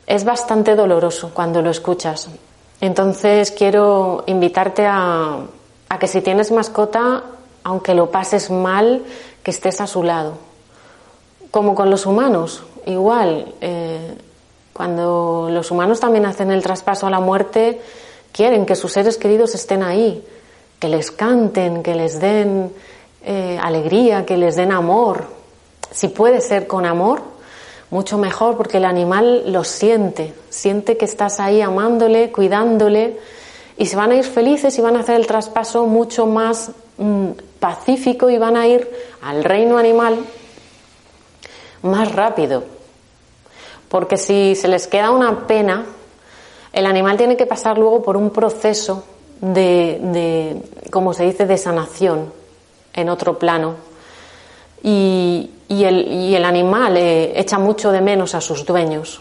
es 0.06 0.24
bastante 0.24 0.74
doloroso 0.74 1.32
cuando 1.34 1.60
lo 1.60 1.68
escuchas. 1.68 2.30
Entonces 2.80 3.50
quiero 3.50 4.24
invitarte 4.26 4.86
a, 4.86 5.40
que 6.00 6.08
si 6.08 6.22
tienes 6.22 6.50
mascota, 6.50 7.22
aunque 7.62 7.94
lo 7.94 8.10
pases 8.10 8.48
mal, 8.50 9.04
que 9.42 9.50
estés 9.50 9.82
a 9.82 9.86
su 9.86 10.02
lado. 10.02 10.38
Como 11.50 11.74
con 11.74 11.90
los 11.90 12.06
humanos, 12.06 12.62
igual. 12.86 13.52
Eh, 13.60 14.14
cuando 14.72 15.48
los 15.50 15.70
humanos 15.70 16.00
también 16.00 16.24
hacen 16.24 16.50
el 16.50 16.62
traspaso 16.62 17.06
a 17.06 17.10
la 17.10 17.20
muerte, 17.20 17.82
quieren 18.32 18.66
que 18.66 18.76
sus 18.76 18.92
seres 18.92 19.16
queridos 19.16 19.54
estén 19.54 19.82
ahí, 19.82 20.24
que 20.78 20.88
les 20.88 21.10
canten, 21.10 21.82
que 21.82 21.94
les 21.94 22.20
den 22.20 22.72
eh, 23.22 23.58
alegría, 23.62 24.24
que 24.24 24.36
les 24.36 24.56
den 24.56 24.72
amor. 24.72 25.24
Si 25.90 26.08
puede 26.08 26.40
ser 26.40 26.66
con 26.66 26.86
amor, 26.86 27.22
mucho 27.90 28.18
mejor 28.18 28.56
porque 28.56 28.78
el 28.78 28.84
animal 28.84 29.52
lo 29.52 29.64
siente, 29.64 30.32
siente 30.48 30.96
que 30.96 31.04
estás 31.04 31.40
ahí 31.40 31.60
amándole, 31.60 32.30
cuidándole 32.30 33.18
y 33.76 33.86
se 33.86 33.96
van 33.96 34.12
a 34.12 34.14
ir 34.14 34.24
felices 34.24 34.78
y 34.78 34.80
van 34.80 34.96
a 34.96 35.00
hacer 35.00 35.16
el 35.16 35.26
traspaso 35.26 35.86
mucho 35.86 36.26
más 36.26 36.70
mm, 36.98 37.30
pacífico 37.58 38.30
y 38.30 38.38
van 38.38 38.56
a 38.56 38.66
ir 38.66 38.88
al 39.22 39.42
reino 39.42 39.76
animal 39.76 40.18
más 41.82 42.12
rápido. 42.12 42.64
Porque 43.88 44.16
si 44.16 44.54
se 44.54 44.68
les 44.68 44.86
queda 44.86 45.10
una 45.10 45.46
pena, 45.46 45.84
el 46.72 46.86
animal 46.86 47.16
tiene 47.16 47.36
que 47.36 47.46
pasar 47.46 47.78
luego 47.78 48.02
por 48.02 48.16
un 48.16 48.30
proceso 48.30 49.04
de, 49.40 50.62
como 50.90 51.12
se 51.12 51.24
dice, 51.24 51.46
de 51.46 51.56
sanación 51.56 52.32
en 52.94 53.08
otro 53.08 53.38
plano. 53.38 53.74
Y, 54.82 55.50
el, 55.68 56.44
animal 56.44 56.96
eh, 56.96 57.32
echa 57.38 57.58
mucho 57.58 57.92
de 57.92 58.00
menos 58.00 58.34
a 58.34 58.40
sus 58.40 58.64
dueños 58.64 59.20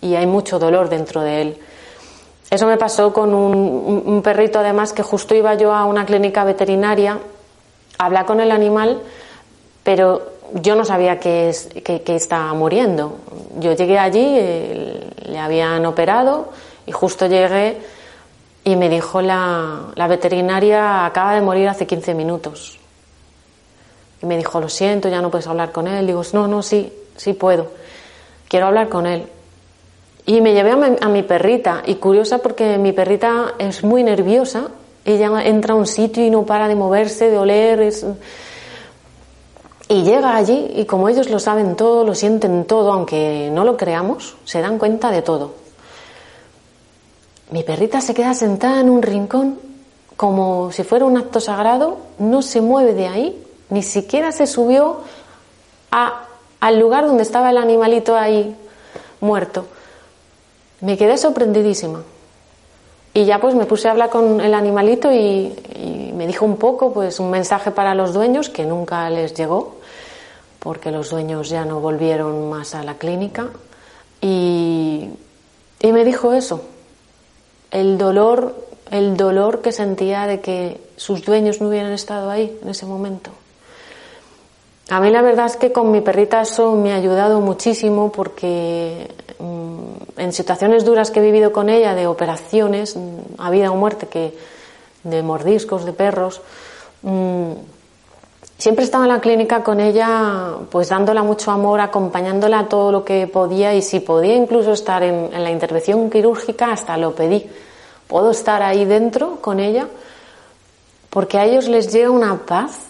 y 0.00 0.14
hay 0.14 0.26
mucho 0.26 0.58
dolor 0.58 0.88
dentro 0.88 1.22
de 1.22 1.42
él. 1.42 1.58
Eso 2.50 2.66
me 2.66 2.76
pasó 2.76 3.12
con 3.12 3.34
un, 3.34 4.22
perrito, 4.22 4.58
además, 4.58 4.92
que 4.92 5.02
justo 5.02 5.34
iba 5.34 5.54
yo 5.54 5.74
a 5.74 5.84
una 5.84 6.06
clínica 6.06 6.44
veterinaria 6.44 7.18
a 7.98 8.06
hablar 8.06 8.26
con 8.26 8.40
el 8.40 8.50
animal, 8.50 9.00
pero 9.82 10.22
yo 10.54 10.74
no 10.74 10.84
sabía 10.84 11.20
que, 11.20 11.50
estaba 12.06 12.54
muriendo. 12.54 13.18
Yo 13.58 13.72
llegué 13.72 13.98
allí, 13.98 14.24
eh, 14.24 15.10
le 15.26 15.38
habían 15.38 15.84
operado, 15.84 16.48
y 16.88 16.92
justo 16.92 17.26
llegué 17.26 17.76
y 18.64 18.76
me 18.76 18.88
dijo 18.88 19.20
la, 19.20 19.92
veterinaria, 20.08 21.04
acaba 21.04 21.34
de 21.34 21.42
morir 21.42 21.68
hace 21.68 21.86
15 21.86 22.14
minutos. 22.14 22.78
Y 24.22 24.26
me 24.26 24.36
dijo, 24.36 24.60
lo 24.60 24.68
siento, 24.68 25.08
ya 25.08 25.20
no 25.20 25.30
puedes 25.30 25.46
hablar 25.46 25.70
con 25.70 25.86
él. 25.86 26.06
Digo, 26.06 26.22
no, 26.32 26.48
no, 26.48 26.62
sí, 26.62 26.92
sí 27.16 27.34
puedo. 27.34 27.68
Quiero 28.48 28.66
hablar 28.66 28.88
con 28.88 29.06
él. 29.06 29.26
Y 30.26 30.40
me 30.40 30.52
llevé 30.54 30.72
a 30.72 31.08
mi, 31.08 31.22
perrita, 31.22 31.82
y 31.86 31.94
curiosa 31.96 32.38
porque 32.38 32.78
mi 32.78 32.92
perrita 32.92 33.54
es 33.58 33.84
muy 33.84 34.02
nerviosa. 34.02 34.68
Ella 35.04 35.42
entra 35.44 35.74
a 35.74 35.76
un 35.76 35.86
sitio 35.86 36.24
y 36.24 36.30
no 36.30 36.44
para 36.44 36.68
de 36.68 36.74
moverse, 36.74 37.30
de 37.30 37.38
oler. 37.38 37.92
Y 39.88 40.02
llega 40.02 40.36
allí 40.36 40.72
y 40.74 40.84
como 40.84 41.08
ellos 41.08 41.30
lo 41.30 41.38
saben 41.38 41.76
todo, 41.76 42.04
lo 42.04 42.14
sienten 42.14 42.64
todo, 42.64 42.92
aunque 42.92 43.50
no 43.52 43.64
lo 43.64 43.76
creamos, 43.76 44.36
se 44.44 44.60
dan 44.60 44.78
cuenta 44.78 45.10
de 45.10 45.22
todo. 45.22 45.67
Mi 47.50 47.62
perrita 47.62 48.00
se 48.00 48.14
queda 48.14 48.34
sentada 48.34 48.80
en 48.80 48.90
un 48.90 49.02
rincón 49.02 49.58
como 50.18 50.72
si 50.72 50.82
fuera 50.82 51.04
un 51.04 51.16
acto 51.16 51.38
sagrado, 51.38 51.98
no 52.18 52.42
se 52.42 52.60
mueve 52.60 52.92
de 52.92 53.06
ahí, 53.06 53.46
ni 53.70 53.84
siquiera 53.84 54.32
se 54.32 54.48
subió 54.48 55.02
al 55.90 56.78
lugar 56.80 57.06
donde 57.06 57.22
estaba 57.22 57.50
el 57.50 57.56
animalito 57.56 58.16
ahí 58.16 58.56
muerto. 59.20 59.66
Me 60.80 60.98
quedé 60.98 61.16
sorprendidísima. 61.16 62.02
Y 63.14 63.26
ya 63.26 63.40
pues 63.40 63.54
me 63.54 63.64
puse 63.64 63.86
a 63.86 63.92
hablar 63.92 64.10
con 64.10 64.40
el 64.40 64.54
animalito 64.54 65.12
y, 65.12 65.54
y, 65.76 66.12
me 66.14 66.26
dijo 66.26 66.44
un 66.44 66.56
poco, 66.56 66.92
pues 66.92 67.20
un 67.20 67.30
mensaje 67.30 67.70
para 67.70 67.94
los 67.94 68.12
dueños 68.12 68.48
que 68.48 68.66
nunca 68.66 69.08
les 69.10 69.34
llegó, 69.34 69.76
porque 70.58 70.90
los 70.90 71.10
dueños 71.10 71.48
ya 71.48 71.64
no 71.64 71.78
volvieron 71.78 72.50
más 72.50 72.74
a 72.74 72.82
la 72.82 72.94
clínica. 72.94 73.50
Y, 74.20 75.10
y 75.80 75.92
me 75.92 76.04
dijo 76.04 76.32
eso, 76.32 76.62
el 77.70 77.98
dolor, 77.98 78.54
el 78.90 79.16
dolor 79.16 79.60
que 79.60 79.72
sentía 79.72 80.26
de 80.26 80.40
que 80.40 80.80
sus 80.96 81.24
dueños 81.24 81.60
no 81.60 81.68
hubieran 81.68 81.92
estado 81.92 82.30
ahí 82.30 82.58
en 82.62 82.68
ese 82.68 82.86
momento. 82.86 83.30
A 84.90 85.00
mí 85.00 85.10
la 85.10 85.20
verdad 85.20 85.46
es 85.46 85.56
que 85.56 85.70
con 85.70 85.90
mi 85.90 86.00
perrita 86.00 86.40
eso 86.40 86.72
me 86.72 86.92
ha 86.92 86.96
ayudado 86.96 87.40
muchísimo 87.40 88.10
porque 88.10 89.08
mm, 89.38 90.20
en 90.20 90.32
situaciones 90.32 90.84
duras 90.84 91.10
que 91.10 91.20
he 91.20 91.22
vivido 91.22 91.52
con 91.52 91.68
ella, 91.68 91.94
de 91.94 92.06
operaciones, 92.06 92.96
a 93.36 93.50
vida 93.50 93.70
o 93.70 93.76
muerte, 93.76 94.06
que 94.06 94.32
de 95.04 95.22
mordiscos 95.22 95.84
de 95.84 95.92
perros, 95.92 96.40
mm, 97.02 97.52
siempre 98.58 98.84
estaba 98.84 99.04
en 99.04 99.12
la 99.12 99.20
clínica 99.20 99.62
con 99.62 99.80
ella, 99.80 100.56
pues 100.70 100.88
dándola 100.88 101.22
mucho 101.22 101.52
amor, 101.52 101.80
acompañándola 101.80 102.68
todo 102.68 102.92
lo 102.92 103.04
que 103.04 103.26
podía 103.28 103.74
y 103.74 103.82
si 103.82 104.00
podía 104.00 104.34
incluso 104.34 104.72
estar 104.72 105.02
en, 105.02 105.30
la 105.32 105.50
intervención 105.50 106.10
quirúrgica, 106.10 106.72
hasta 106.72 106.96
lo 106.96 107.14
pedí. 107.14 107.46
Puedo 108.08 108.32
estar 108.32 108.62
ahí 108.62 108.84
dentro 108.84 109.36
con 109.40 109.60
ella 109.60 109.88
porque 111.10 111.38
a 111.38 111.44
ellos 111.46 111.68
les 111.68 111.92
llega 111.92 112.10
una 112.10 112.36
paz 112.44 112.84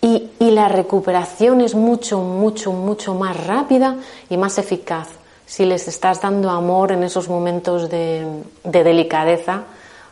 y, 0.00 0.30
la 0.38 0.68
recuperación 0.68 1.62
es 1.62 1.74
mucho, 1.74 2.20
mucho, 2.20 2.70
mucho 2.70 3.14
más 3.14 3.44
rápida 3.46 3.96
y 4.28 4.36
más 4.36 4.58
eficaz. 4.58 5.08
si 5.46 5.64
les 5.64 5.88
estás 5.88 6.20
dando 6.20 6.48
amor 6.50 6.92
en 6.92 7.02
esos 7.02 7.28
momentos 7.28 7.90
de, 7.90 8.42
delicadeza, 8.62 9.62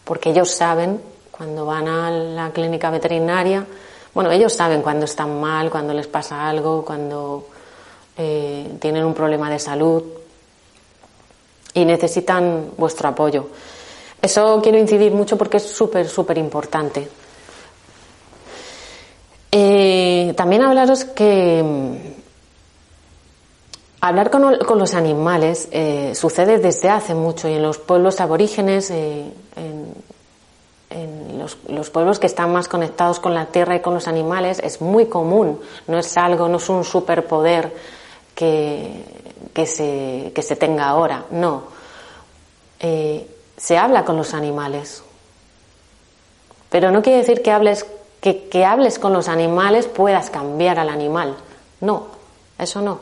porque 0.04 0.30
ellos 0.30 0.50
saben 0.50 1.00
cuando 1.30 1.64
van 1.64 1.86
a 1.86 2.10
la 2.10 2.50
clínica 2.50 2.90
veterinaria, 2.90 3.66
bueno, 4.14 4.30
ellos 4.30 4.52
saben 4.52 4.82
cuando 4.82 5.06
están 5.06 5.40
mal, 5.40 5.70
cuando 5.70 5.94
les 5.94 6.06
pasa 6.06 6.48
algo, 6.48 6.84
cuando 6.84 7.48
eh, 8.16 8.76
tienen 8.78 9.04
un 9.04 9.14
problema 9.14 9.50
de 9.50 9.58
salud 9.58 10.02
y 11.72 11.84
necesitan 11.84 12.72
vuestro 12.76 13.08
apoyo. 13.08 13.46
Eso 14.20 14.60
quiero 14.62 14.78
incidir 14.78 15.12
mucho 15.12 15.38
porque 15.38 15.56
es 15.56 15.62
súper, 15.62 16.06
súper 16.08 16.36
importante. 16.36 17.08
Eh, 19.50 20.34
también 20.36 20.62
hablaros 20.62 21.04
que 21.04 21.62
mm, 21.62 21.94
hablar 24.02 24.30
con, 24.30 24.78
los 24.78 24.94
animales 24.94 25.68
eh, 25.72 26.12
sucede 26.14 26.58
desde 26.58 26.90
hace 26.90 27.14
mucho 27.14 27.48
y 27.48 27.54
en 27.54 27.62
los 27.62 27.78
pueblos 27.78 28.20
aborígenes, 28.20 28.92
en, 30.92 31.38
los, 31.38 31.90
pueblos 31.90 32.18
que 32.18 32.26
están 32.26 32.52
más 32.52 32.68
conectados 32.68 33.20
con 33.20 33.34
la 33.34 33.46
tierra 33.46 33.76
y 33.76 33.80
con 33.80 33.94
los 33.94 34.08
animales, 34.08 34.60
es 34.62 34.80
muy 34.80 35.06
común, 35.06 35.60
no 35.86 35.98
es 35.98 36.16
algo, 36.16 36.48
no 36.48 36.58
es 36.58 36.68
un 36.68 36.84
superpoder 36.84 37.72
que, 38.34 39.04
que, 39.52 39.66
se, 39.66 40.32
que 40.34 40.42
se 40.42 40.56
tenga 40.56 40.88
ahora, 40.88 41.24
no. 41.30 41.64
se 42.78 43.78
habla 43.78 44.04
con 44.04 44.16
los 44.16 44.34
animales. 44.34 45.02
Pero 46.70 46.90
no 46.90 47.02
quiere 47.02 47.18
decir 47.18 47.42
que 47.42 47.50
hables 47.50 47.86
que, 48.22 48.64
hables 48.64 49.00
con 49.00 49.12
los 49.12 49.28
animales 49.28 49.86
puedas 49.86 50.30
cambiar 50.30 50.78
al 50.78 50.88
animal. 50.88 51.36
No, 51.80 52.06
eso 52.56 52.80
no. 52.80 53.00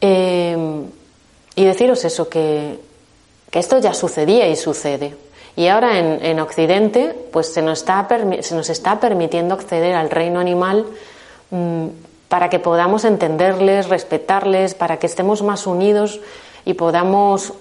Em, 0.00 0.86
y 1.54 1.64
deciros 1.64 2.02
eso, 2.06 2.28
que, 2.30 2.80
esto 3.52 3.78
ya 3.78 3.92
sucedía 3.92 4.48
y 4.48 4.56
sucede. 4.56 5.16
Y 5.56 5.68
ahora 5.68 5.98
en, 5.98 6.38
Occidente, 6.38 7.14
pues 7.32 7.52
se 7.52 7.62
nos, 7.62 7.78
está, 7.78 8.06
se 8.42 8.54
nos 8.54 8.68
está 8.68 9.00
permitiendo 9.00 9.54
acceder 9.54 9.94
al 9.94 10.10
reino 10.10 10.38
animal 10.38 10.84
mm, 11.50 11.86
para 12.28 12.50
que 12.50 12.58
podamos 12.58 13.04
entenderles, 13.04 13.88
respetarles, 13.88 14.74
para 14.74 14.98
que 14.98 15.06
estemos 15.06 15.42
más 15.42 15.66
unidos 15.66 16.20
y 16.66 16.74
podamos 16.74 17.54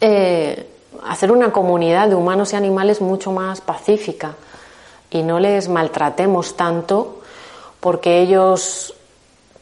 eh, 0.00 0.68
hacer 1.04 1.32
una 1.32 1.50
comunidad 1.50 2.08
de 2.08 2.14
humanos 2.14 2.52
y 2.52 2.56
animales 2.56 3.00
mucho 3.00 3.32
más 3.32 3.60
pacífica 3.60 4.36
y 5.10 5.22
no 5.22 5.40
les 5.40 5.68
maltratemos 5.68 6.56
tanto 6.56 7.22
porque 7.80 8.20
ellos 8.20 8.94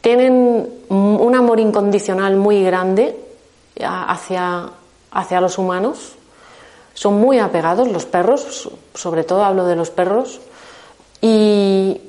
tienen 0.01 0.69
un 0.89 1.35
amor 1.35 1.59
incondicional 1.59 2.35
muy 2.35 2.63
grande 2.63 3.17
hacia, 3.81 4.69
hacia 5.11 5.41
los 5.41 5.57
humanos. 5.57 6.18
Son 6.99 7.13
muy 7.13 7.39
apegados 7.39 7.87
los 7.87 8.05
perros, 8.05 8.69
sobre 8.93 9.23
todo 9.23 9.45
hablo 9.45 9.65
de 9.65 9.77
los 9.77 9.89
perros, 9.89 10.41
y, 11.21 12.01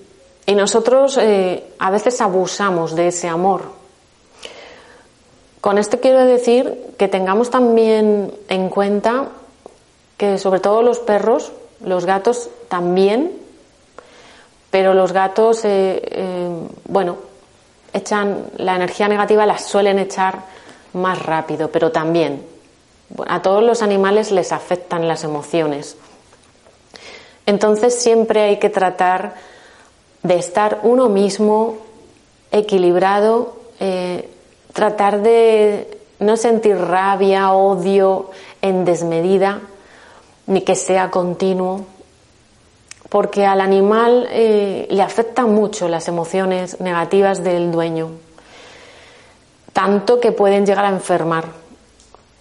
nosotros 0.49 1.17
eh, 1.17 1.75
a 1.79 1.93
veces 1.93 2.21
abusamos 2.21 2.97
de 2.97 3.07
ese 3.07 3.29
amor. 3.29 3.63
Con 5.61 5.79
esto 5.79 6.01
quiero 6.01 6.25
decir 6.25 6.77
que 6.99 7.07
tengamos 7.07 7.51
también 7.51 8.35
en 8.49 8.69
cuenta 8.69 9.29
que 10.17 10.39
sobre 10.39 10.59
todo 10.59 10.83
los 10.83 10.99
perros 10.99 11.53
los 11.85 12.05
gatos 12.05 12.51
también, 12.67 13.31
pero 14.73 14.93
los 14.93 15.13
gatos, 15.13 15.65
eh, 15.67 16.03
eh, 16.03 16.51
bueno, 16.87 17.17
echan 17.93 18.47
la 18.57 18.75
energía 18.75 19.07
negativa, 19.07 19.47
la 19.47 19.57
suelen 19.57 20.01
echar 20.01 20.41
más 20.95 21.23
rápido, 21.23 21.71
pero 21.71 21.93
también 21.93 22.51
a 23.27 23.43
todos 23.43 23.63
los 23.63 23.83
animales 23.83 24.31
les 24.31 24.53
afectan 24.53 25.09
las 25.09 25.25
emociones. 25.25 25.97
Entonces 27.47 27.95
siempre 27.95 28.43
hay 28.43 28.59
que 28.59 28.71
tratar 28.71 29.35
de 30.23 30.37
estar 30.37 30.81
uno 30.83 31.09
mismo 31.09 31.79
equilibrado, 32.53 33.57
eh, 33.81 34.29
tratar 34.73 35.23
de 35.23 35.99
no 36.19 36.37
sentir 36.37 36.77
rabia, 36.77 37.53
odio 37.53 38.31
en 38.63 38.85
desmedida, 38.85 39.61
ni 40.47 40.63
que 40.63 40.75
sea 40.75 41.11
continuo, 41.11 41.87
porque 43.09 43.47
al 43.47 43.61
animal 43.61 44.29
eh, 44.31 44.87
le 44.91 45.03
afectan 45.03 45.53
mucho 45.53 45.89
las 45.89 46.09
emociones 46.09 46.81
negativas 46.81 47.43
del 47.43 47.73
dueño, 47.73 48.11
tanto 49.73 50.21
que 50.21 50.33
pueden 50.33 50.67
llegar 50.67 50.85
a 50.85 50.91
enfermar. 50.91 51.60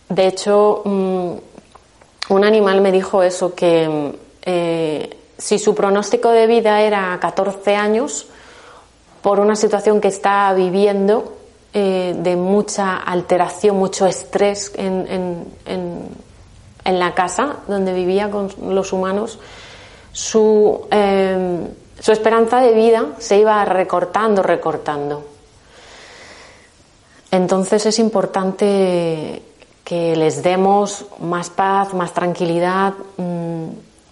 De 0.09 0.27
hecho, 0.27 0.81
mm, 0.85 1.31
un 2.29 2.43
animal 2.43 2.81
me 2.81 2.91
dijo 2.91 3.23
eso, 3.23 3.55
que 3.55 4.13
eh, 4.41 5.17
si 5.37 5.59
su 5.59 5.73
pronóstico 5.73 6.29
de 6.29 6.47
vida 6.47 6.81
era 6.81 7.17
14 7.19 7.75
años, 7.75 8.27
por 9.21 9.39
una 9.39 9.55
situación 9.55 10.01
que 10.01 10.07
está 10.07 10.53
viviendo 10.53 11.37
eh, 11.73 12.15
de 12.17 12.35
mucha 12.35 12.97
alteración, 12.97 13.77
mucho 13.77 14.07
estrés 14.07 14.71
en, 14.75 15.45
en 16.89 16.99
la 16.99 17.13
casa 17.13 17.57
donde 17.67 17.93
vivía 17.93 18.29
con 18.31 18.49
los 18.73 18.93
humanos, 18.93 19.39
su, 20.11 20.87
em, 20.89 21.67
su 21.99 22.11
esperanza 22.11 22.61
de 22.61 22.73
vida 22.73 23.05
se 23.19 23.37
iba 23.37 23.63
recortando, 23.65 24.41
recortando. 24.41 25.23
Entonces 27.31 27.85
es 27.85 27.99
importante 27.99 29.43
que 29.89 30.15
les 30.15 30.43
demos 30.43 31.07
más 31.19 31.49
paz, 31.49 31.95
más 31.95 32.13
tranquilidad, 32.13 32.93
mm, 33.17 33.69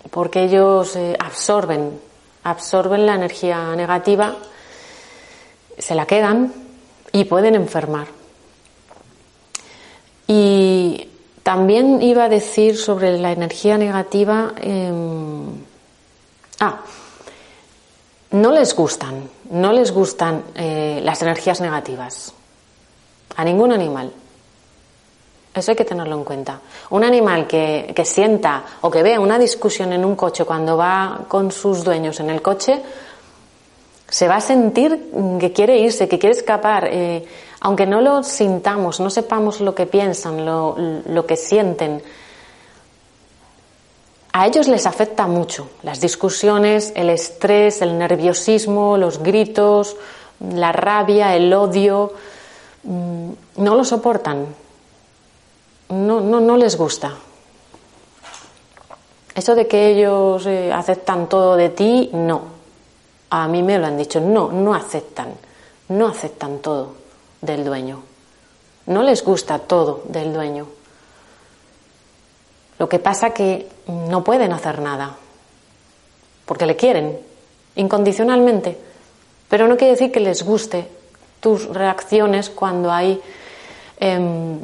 porque 0.09 0.45
ellos 0.45 0.95
eh, 0.95 1.15
absorben, 1.19 1.99
absorben 2.43 3.05
la 3.05 3.13
energía 3.13 3.75
negativa, 3.75 4.37
se 5.77 5.93
la 5.93 6.07
quedan 6.07 6.51
y 7.11 7.25
pueden 7.25 7.53
enfermar. 7.53 8.07
Y 10.25 11.09
también 11.43 12.01
iba 12.01 12.23
a 12.23 12.29
decir 12.29 12.75
sobre 12.75 13.19
la 13.19 13.31
energía 13.31 13.77
negativa. 13.77 14.53
Em, 14.57 15.45
ah, 16.59 16.81
no 18.31 18.51
les 18.51 18.73
gustan, 18.73 19.29
no 19.51 19.71
les 19.73 19.91
gustan 19.91 20.43
eh, 20.55 21.01
las 21.03 21.21
energías 21.21 21.61
negativas. 21.61 22.33
A 23.35 23.43
ningún 23.43 23.71
animal. 23.71 24.11
Eso 25.57 25.71
hay 25.71 25.77
que 25.77 25.85
tenerlo 25.85 26.15
en 26.15 26.23
cuenta. 26.23 26.59
Un 26.91 27.03
animal 27.03 27.47
que, 27.47 27.91
que, 27.95 28.05
sienta 28.05 28.63
o 28.81 28.91
que 28.91 29.03
vea 29.03 29.19
una 29.19 29.39
discusión 29.39 29.91
en 29.93 30.05
un 30.05 30.15
coche 30.15 30.45
cuando 30.45 30.77
va 30.77 31.25
con 31.27 31.51
sus 31.51 31.83
dueños 31.83 32.19
en 32.19 32.29
el 32.29 32.41
coche, 32.41 32.81
se 34.09 34.27
va 34.27 34.37
a 34.37 34.41
sentir 34.41 35.11
que 35.39 35.51
quiere 35.51 35.79
irse, 35.79 36.07
que 36.07 36.19
quiere 36.19 36.35
escapar. 36.35 36.87
Eh, 36.89 37.25
aunque 37.59 37.85
no 37.85 38.01
lo 38.01 38.23
sintamos, 38.23 38.99
no 38.99 39.09
sepamos 39.09 39.59
lo 39.61 39.73
que 39.73 39.85
piensan, 39.85 40.45
lo, 40.45 41.25
que 41.25 41.35
sienten, 41.35 42.01
a 44.31 44.45
ellos 44.45 44.67
les 44.67 44.85
afecta 44.85 45.25
mucho 45.25 45.69
las 45.81 45.99
discusiones, 45.99 46.93
el 46.95 47.09
estrés, 47.09 47.81
el 47.81 47.97
nerviosismo, 47.97 48.95
los 48.97 49.17
gritos, 49.23 49.95
la 50.39 50.71
rabia, 50.71 51.35
el 51.35 51.51
odio. 51.51 52.13
Mm, 52.83 53.31
no 53.57 53.75
lo 53.75 53.83
soportan. 53.83 54.45
No, 55.89 56.19
no, 56.19 56.39
no 56.39 56.57
les 56.57 56.75
gusta. 56.77 57.13
Eso 59.33 59.55
de 59.55 59.67
que 59.67 59.89
ellos 59.89 60.45
eh, 60.45 60.73
aceptan 60.73 61.29
todo 61.29 61.55
de 61.55 61.69
ti, 61.69 62.09
no. 62.13 62.41
A 63.29 63.47
mí 63.47 63.61
me 63.61 63.77
lo 63.77 63.85
han 63.85 63.97
dicho, 63.97 64.19
no, 64.19 64.51
no 64.51 64.73
aceptan. 64.73 65.33
No 65.89 66.07
aceptan 66.07 66.59
todo 66.59 66.95
del 67.41 67.63
dueño. 67.63 68.01
No 68.87 69.03
les 69.03 69.23
gusta 69.23 69.59
todo 69.59 70.03
del 70.05 70.33
dueño. 70.33 70.67
Lo 72.79 72.89
que 72.89 72.99
pasa 72.99 73.31
que 73.31 73.67
no 73.87 74.23
pueden 74.23 74.53
hacer 74.53 74.81
nada, 74.81 75.15
porque 76.45 76.65
le 76.65 76.75
quieren, 76.75 77.19
incondicionalmente. 77.75 78.77
Pero 79.49 79.67
no 79.67 79.77
quiere 79.77 79.93
decir 79.93 80.11
que 80.11 80.19
les 80.19 80.43
guste 80.43 80.87
tus 81.39 81.67
reacciones 81.67 82.49
cuando 82.49 82.91
hay 82.91 83.21
em, 83.99 84.59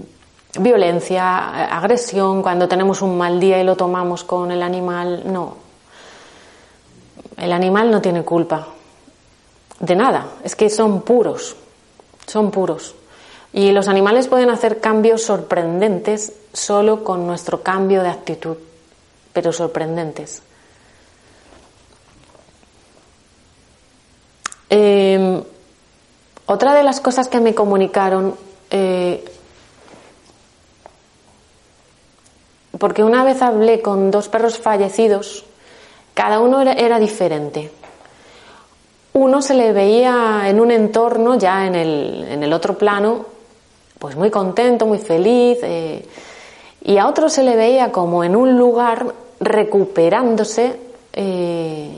violencia, 0.59 1.75
agresión, 1.75 2.41
cuando 2.41 2.67
tenemos 2.67 3.01
un 3.01 3.17
mal 3.17 3.39
día 3.39 3.59
y 3.59 3.63
lo 3.63 3.75
tomamos 3.75 4.23
con 4.23 4.51
el 4.51 4.61
animal. 4.61 5.23
No. 5.25 5.57
El 7.37 7.51
animal 7.51 7.89
no 7.91 8.01
tiene 8.01 8.23
culpa 8.23 8.67
de 9.79 9.95
nada, 9.95 10.27
es 10.43 10.55
que 10.55 10.69
son 10.69 11.01
puros 11.01 11.55
son 12.27 12.51
puros. 12.51 12.95
Y 13.51 13.71
los 13.71 13.87
animales 13.87 14.27
pueden 14.27 14.49
hacer 14.49 14.79
cambios 14.79 15.23
sorprendentes 15.23 16.33
solo 16.53 17.03
con 17.03 17.27
nuestro 17.27 17.61
cambio 17.61 18.01
de 18.01 18.09
actitud, 18.09 18.57
pero 19.31 19.51
sorprendentes. 19.51 20.41
Em, 24.69 25.43
otra 26.47 26.73
de 26.73 26.83
las 26.83 26.99
cosas 26.99 27.27
que 27.27 27.39
me 27.39 27.53
comunicaron 27.53 28.35
eh, 28.71 29.23
porque 32.77 33.03
una 33.03 33.23
vez 33.23 33.41
hablé 33.41 33.81
con 33.81 34.11
dos 34.11 34.29
perros 34.29 34.57
fallecidos, 34.57 35.45
cada 36.13 36.39
uno 36.39 36.61
era, 36.61 36.99
diferente. 36.99 37.71
Uno 39.13 39.41
se 39.41 39.53
le 39.53 39.73
veía 39.73 40.43
en 40.45 40.59
un 40.59 40.71
entorno, 40.71 41.35
ya 41.35 41.67
en 41.67 41.75
el, 41.75 42.53
otro 42.53 42.77
plano, 42.77 43.25
pues 43.99 44.15
muy 44.15 44.29
contento, 44.29 44.85
muy 44.85 44.99
feliz, 44.99 45.59
eh, 45.61 46.05
y 46.81 46.97
a 46.97 47.07
otro 47.07 47.29
se 47.29 47.43
le 47.43 47.55
veía 47.55 47.91
como 47.91 48.23
en 48.23 48.35
un 48.35 48.57
lugar 48.57 49.05
recuperándose 49.39 50.79
eh, 51.13 51.89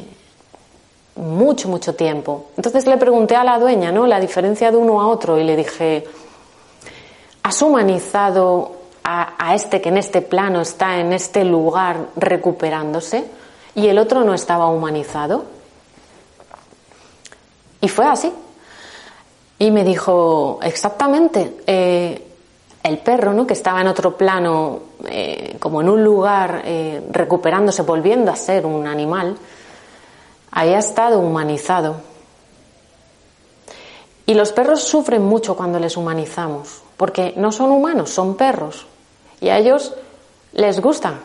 mucho, 1.16 1.70
mucho 1.70 1.96
tiempo. 1.96 2.48
Entonces 2.58 2.86
le 2.86 2.98
pregunté 2.98 3.36
a 3.36 3.44
la 3.44 3.60
dueña, 3.60 3.92
¿no? 3.92 4.06
La 4.06 4.20
diferencia 4.20 4.72
de 4.72 4.78
uno 4.78 5.02
a 5.02 5.08
otro 5.08 5.40
y 5.40 5.44
le 5.44 5.56
dije, 5.56 6.06
¿has 7.44 7.62
humanizado 7.62 8.85
a, 9.08 9.54
este 9.54 9.82
que 9.82 9.90
en 9.90 9.98
este 9.98 10.22
plano 10.22 10.62
está 10.62 11.00
en 11.00 11.14
este 11.14 11.46
lugar 11.46 12.08
recuperándose 12.16 13.26
y 13.76 13.88
el 13.88 14.00
otro 14.00 14.24
no 14.24 14.34
estaba 14.34 14.68
humanizado? 14.68 15.46
Y 17.82 17.88
fue 17.88 18.06
así. 18.06 18.34
Y 19.60 19.70
me 19.70 19.84
dijo, 19.84 20.60
exactamente, 20.64 21.58
eh, 21.68 22.28
el 22.82 22.98
perro, 22.98 23.32
¿no? 23.32 23.46
que 23.46 23.54
estaba 23.54 23.80
en 23.82 23.88
otro 23.88 24.18
plano, 24.18 24.80
eh, 25.08 25.56
como 25.60 25.82
en 25.82 25.90
un 25.90 26.04
lugar, 26.04 26.64
eh, 26.66 27.06
recuperándose, 27.12 27.84
volviendo 27.84 28.32
a 28.32 28.36
ser 28.36 28.66
un 28.66 28.88
animal, 28.88 29.38
había 30.52 30.80
estado 30.80 31.20
humanizado. 31.20 31.98
Y 34.26 34.34
los 34.34 34.52
perros 34.52 34.82
sufren 34.82 35.24
mucho 35.24 35.56
cuando 35.56 35.80
les 35.80 35.96
humanizamos, 35.96 36.82
porque 36.98 37.34
no 37.38 37.52
son 37.52 37.70
humanos, 37.70 38.10
son 38.10 38.36
perros. 38.36 38.88
Y 39.46 39.50
a 39.50 39.60
ellos 39.60 39.94
les 40.54 40.82
gusta 40.82 41.20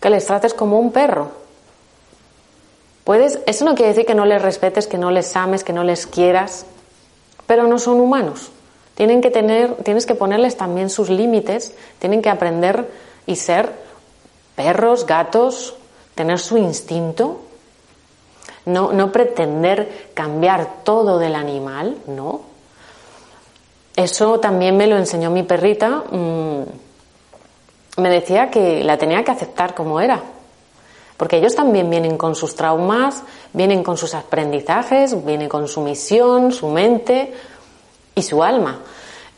que 0.00 0.10
les 0.10 0.26
trates 0.26 0.52
como 0.52 0.80
un 0.80 0.90
perro. 0.90 1.30
Puedes, 3.04 3.38
eso 3.46 3.64
no 3.64 3.76
quiere 3.76 3.90
decir 3.90 4.04
que 4.04 4.16
no 4.16 4.24
les 4.24 4.42
respetes, 4.42 4.88
que 4.88 4.98
no 4.98 5.12
les 5.12 5.36
ames, 5.36 5.62
que 5.62 5.72
no 5.72 5.84
les 5.84 6.08
quieras, 6.08 6.66
pero 7.46 7.68
no 7.68 7.78
son 7.78 8.00
humanos. 8.00 8.50
Tienen 8.96 9.20
que 9.20 9.30
tener, 9.30 9.76
tienes 9.84 10.06
que 10.06 10.16
ponerles 10.16 10.56
también 10.56 10.90
sus 10.90 11.08
límites, 11.08 11.72
tienen 12.00 12.20
que 12.20 12.30
aprender 12.30 12.90
y 13.26 13.36
ser 13.36 13.70
perros, 14.56 15.06
gatos, 15.06 15.76
tener 16.16 16.40
su 16.40 16.58
instinto, 16.58 17.42
no, 18.66 18.92
no 18.92 19.12
pretender 19.12 20.10
cambiar 20.14 20.82
todo 20.82 21.20
del 21.20 21.36
animal, 21.36 21.98
no. 22.08 22.51
Eso 23.96 24.40
también 24.40 24.76
me 24.76 24.86
lo 24.86 24.96
enseñó 24.96 25.30
mi 25.30 25.42
perrita. 25.42 26.04
Mm, 26.10 26.62
me 27.98 28.10
decía 28.10 28.50
que 28.50 28.82
la 28.82 28.96
tenía 28.96 29.22
que 29.22 29.30
aceptar 29.30 29.74
como 29.74 30.00
era. 30.00 30.20
Porque 31.16 31.36
ellos 31.36 31.54
también 31.54 31.90
vienen 31.90 32.16
con 32.16 32.34
sus 32.34 32.54
traumas, 32.54 33.22
vienen 33.52 33.84
con 33.84 33.96
sus 33.96 34.14
aprendizajes, 34.14 35.24
vienen 35.24 35.48
con 35.48 35.68
su 35.68 35.82
misión, 35.82 36.52
su 36.52 36.68
mente 36.68 37.32
y 38.14 38.22
su 38.22 38.42
alma. 38.42 38.80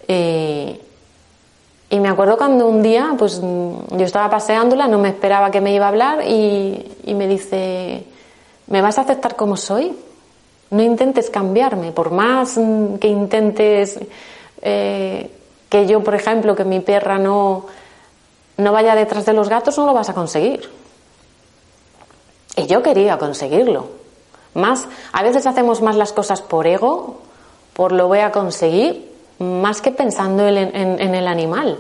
Eh, 0.07 0.81
y 1.91 2.01
me 2.01 2.09
acuerdo 2.09 2.37
cuando 2.37 2.67
un 2.67 2.83
día, 2.83 3.15
pues 3.19 3.41
yo 3.41 4.05
estaba 4.05 4.31
paseándola, 4.31 4.89
no 4.89 4.99
me 4.99 5.11
esperaba 5.11 5.51
que 5.51 5.61
me 5.61 5.75
iba 5.75 5.85
a 5.85 5.89
hablar 5.89 6.25
y, 6.27 6.97
y 7.05 7.15
me 7.15 7.29
dice, 7.29 8.05
¿Me 8.67 8.81
vas 8.81 8.99
a 8.99 9.03
aceptar 9.03 9.37
como 9.37 9.57
soy? 9.57 9.95
No 10.71 10.83
intentes 10.83 11.29
cambiarme, 11.29 11.93
por 11.93 12.11
más 12.11 12.59
que 12.99 13.09
intentes 13.09 13.99
eh, 14.63 15.31
que 15.69 15.87
yo, 15.87 16.03
por 16.03 16.15
ejemplo, 16.15 16.55
que 16.55 16.65
mi 16.65 16.81
perra 16.81 17.19
no, 17.19 17.67
no 18.57 18.73
vaya 18.73 18.95
detrás 18.95 19.27
de 19.27 19.33
los 19.33 19.49
gatos, 19.49 19.77
no 19.79 19.87
lo 19.87 19.95
vas 19.95 20.09
a 20.09 20.15
conseguir. 20.15 20.69
Y 22.57 22.67
yo 22.67 22.83
quería 22.83 23.19
conseguirlo. 23.19 23.89
Más, 24.55 24.87
a 25.13 25.23
veces 25.23 25.47
hacemos 25.47 25.83
más 25.83 25.97
las 25.97 26.13
cosas 26.13 26.41
por 26.41 26.67
ego, 26.67 27.19
por 27.73 27.91
lo 27.91 28.07
voy 28.07 28.21
a 28.21 28.31
conseguir, 28.31 29.11
más 29.41 29.81
que 29.81 29.91
pensando 29.91 30.47
en, 30.47 30.57
el 31.15 31.27
animal. 31.27 31.79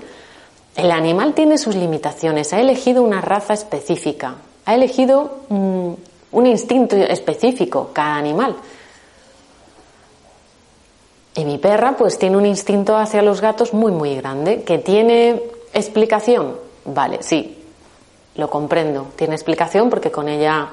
El 0.74 0.90
animal 0.90 1.34
tiene 1.34 1.56
sus 1.56 1.76
limitaciones, 1.76 2.52
ha 2.52 2.60
elegido 2.60 3.02
una 3.02 3.20
raza 3.20 3.54
específica, 3.54 4.34
ha 4.66 4.74
elegido 4.74 5.42
un 5.50 6.46
instinto 6.46 6.96
específico, 6.96 7.90
cada 7.92 8.16
animal. 8.16 8.56
Y 11.36 11.44
mi 11.44 11.58
perra 11.58 11.96
pues 11.96 12.18
tiene 12.18 12.36
un 12.36 12.46
instinto 12.46 12.96
hacia 12.96 13.22
los 13.22 13.40
gatos 13.40 13.72
muy 13.72 13.92
muy 13.92 14.14
grande, 14.16 14.62
que 14.62 14.78
tiene 14.78 15.42
explicación. 15.72 16.56
Vale, 16.84 17.22
sí, 17.22 17.64
lo 18.36 18.48
comprendo. 18.48 19.08
Tiene 19.16 19.34
explicación 19.34 19.90
porque 19.90 20.10
con 20.10 20.28
ella 20.28 20.68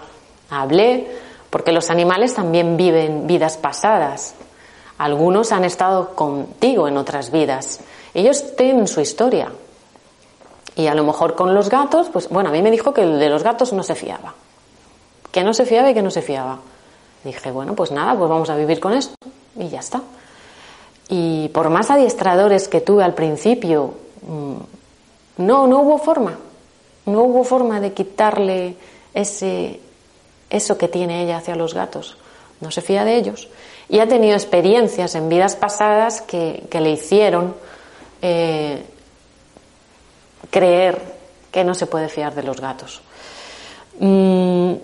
hablé, 0.49 1.07
porque 1.49 1.71
los 1.71 1.89
animales 1.89 2.33
también 2.33 2.77
viven 2.77 3.25
vidas 3.27 3.57
pasadas. 3.57 4.35
Algunos 4.97 5.51
han 5.51 5.63
estado 5.63 6.15
contigo 6.15 6.87
en 6.87 6.97
otras 6.97 7.31
vidas. 7.31 7.79
Ellos 8.13 8.55
tienen 8.55 8.87
su 8.87 9.01
historia. 9.01 9.51
Y 10.75 10.87
a 10.87 10.95
lo 10.95 11.03
mejor 11.03 11.35
con 11.35 11.55
los 11.55 11.69
gatos, 11.69 12.09
pues 12.09 12.29
bueno, 12.29 12.49
a 12.49 12.51
mí 12.51 12.61
me 12.61 12.71
dijo 12.71 12.93
que 12.93 13.01
el 13.01 13.19
de 13.19 13.29
los 13.29 13.43
gatos 13.43 13.73
no 13.73 13.83
se 13.83 13.95
fiaba 13.95 14.35
que 15.31 15.43
no 15.43 15.53
se 15.53 15.65
fiaba 15.65 15.89
y 15.89 15.93
que 15.93 16.01
no 16.01 16.11
se 16.11 16.21
fiaba. 16.21 16.59
Dije, 17.23 17.51
bueno, 17.51 17.73
pues 17.73 17.91
nada, 17.91 18.15
pues 18.17 18.29
vamos 18.29 18.49
a 18.49 18.55
vivir 18.55 18.79
con 18.79 18.93
esto 18.93 19.15
y 19.57 19.69
ya 19.69 19.79
está. 19.79 20.01
Y 21.13 21.49
por 21.49 21.69
más 21.69 21.91
adiestradores 21.91 22.69
que 22.69 22.79
tuve 22.79 23.03
al 23.03 23.13
principio, 23.13 23.95
mm, 24.21 24.55
no, 25.43 25.67
no 25.67 25.81
hubo 25.81 25.97
forma, 25.97 26.39
no 27.05 27.23
hubo 27.23 27.43
forma 27.43 27.81
de 27.81 27.91
quitarle 27.91 28.77
ese, 29.13 29.81
eso 30.49 30.77
que 30.77 30.87
tiene 30.87 31.21
ella 31.21 31.35
hacia 31.35 31.57
los 31.57 31.73
gatos. 31.73 32.15
No 32.61 32.71
se 32.71 32.81
fía 32.81 33.03
de 33.03 33.17
ellos. 33.17 33.49
Y 33.89 33.99
ha 33.99 34.07
tenido 34.07 34.35
experiencias 34.35 35.13
en 35.15 35.27
vidas 35.27 35.57
pasadas 35.57 36.21
que, 36.21 36.65
le 36.71 36.91
hicieron 36.91 37.55
eh, 38.21 38.81
creer 40.49 41.01
que 41.51 41.65
no 41.65 41.73
se 41.73 41.87
puede 41.87 42.07
fiar 42.07 42.33
de 42.33 42.43
los 42.43 42.61
gatos. 42.61 43.01
Mm, 43.99 44.75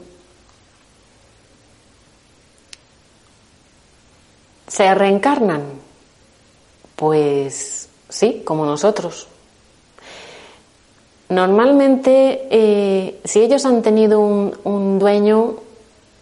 ¿Se 4.67 4.93
reencarnan? 4.93 5.86
Pues 6.97 7.89
sí, 8.09 8.41
como 8.43 8.65
nosotros. 8.65 9.27
Normalmente, 11.29 12.47
eh, 12.49 13.21
si 13.23 13.41
ellos 13.41 13.65
han 13.65 13.83
tenido 13.83 14.19
un, 14.19 14.97
dueño, 14.97 15.57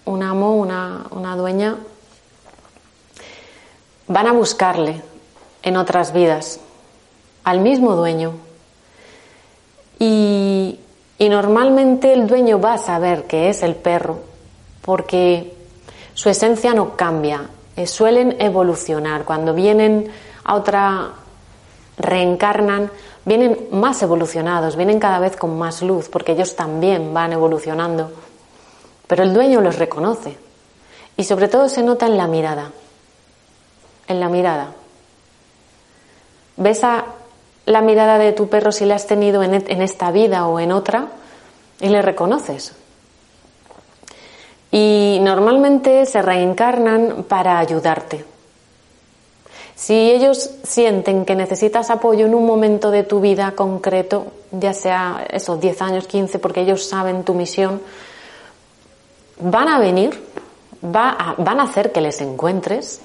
un 0.04 0.22
amo, 0.22 0.56
una, 0.58 1.36
dueña, 1.38 1.78
van 4.08 4.28
a 4.28 4.34
buscarle 4.34 5.02
en 5.64 5.78
otras 5.78 6.12
vidas 6.12 6.60
al 7.46 7.62
mismo 7.62 7.96
dueño. 7.96 8.34
Y, 9.98 10.78
y, 11.18 11.30
normalmente 11.30 12.12
el 12.12 12.28
dueño 12.28 12.60
va 12.60 12.74
a 12.74 12.78
saber 12.80 13.28
que 13.28 13.48
es 13.48 13.64
el 13.64 13.76
perro, 13.76 14.20
porque 14.82 15.56
su 16.14 16.28
esencia 16.30 16.74
no 16.74 16.98
cambia, 16.98 17.50
eh, 17.78 17.88
suelen 17.88 18.36
evolucionar. 18.42 19.24
Cuando 19.24 19.54
vienen 19.54 20.12
a 20.46 20.56
otra, 20.56 21.12
reencarnan, 21.98 22.92
vienen 23.26 23.68
más 23.72 24.02
evolucionados, 24.02 24.76
vienen 24.76 25.00
cada 25.00 25.20
vez 25.20 25.36
con 25.36 25.58
más 25.58 25.82
luz, 25.82 26.08
porque 26.10 26.34
ellos 26.34 26.56
también 26.56 27.14
van 27.14 27.34
evolucionando. 27.34 28.12
Pero 29.08 29.24
el 29.24 29.34
dueño 29.34 29.62
los 29.62 29.78
reconoce. 29.78 30.38
Y 31.18 31.24
sobre 31.24 31.48
todo 31.48 31.68
se 31.70 31.84
nota 31.84 32.06
en 32.06 32.18
la 32.18 32.28
mirada. 32.28 32.72
En 34.08 34.20
la 34.20 34.30
mirada. 34.30 34.68
¿Ves 36.58 36.84
a 36.84 37.06
la 37.66 37.82
mirada 37.82 38.18
de 38.18 38.32
tu 38.32 38.48
perro 38.48 38.72
si 38.72 38.86
la 38.86 38.96
has 38.96 39.08
tenido 39.08 39.44
en 39.44 39.56
e, 39.56 39.84
esta 39.84 40.12
vida 40.12 40.48
o 40.48 40.60
en 40.60 40.72
otra? 40.72 41.08
Y 41.80 41.90
le 41.90 42.02
reconoces. 42.02 42.74
Y 44.72 45.20
normalmente 45.22 46.06
se 46.06 46.22
reencarnan 46.22 47.26
para 47.28 47.60
ayudarte. 47.60 48.35
Si 49.76 49.94
ellos 49.94 50.52
sienten 50.64 51.26
que 51.26 51.36
necesitas 51.36 51.90
apoyo 51.90 52.26
en 52.26 52.34
un 52.34 52.46
momento 52.46 52.92
de 52.92 53.04
tu 53.04 53.20
vida 53.20 53.52
concreto, 53.52 54.28
ya 54.52 54.74
sea 54.74 55.26
esos 55.30 55.60
10 55.60 55.82
años, 55.82 56.08
15, 56.08 56.40
porque 56.40 56.62
ellos 56.62 56.86
saben 56.86 57.26
tu 57.26 57.34
misión, 57.34 57.82
van 59.40 59.68
a 59.68 59.80
venir, 59.80 60.24
van 60.82 61.60
a 61.60 61.64
hacer 61.64 61.92
que 61.92 62.00
les 62.00 62.22
encuentres 62.22 63.02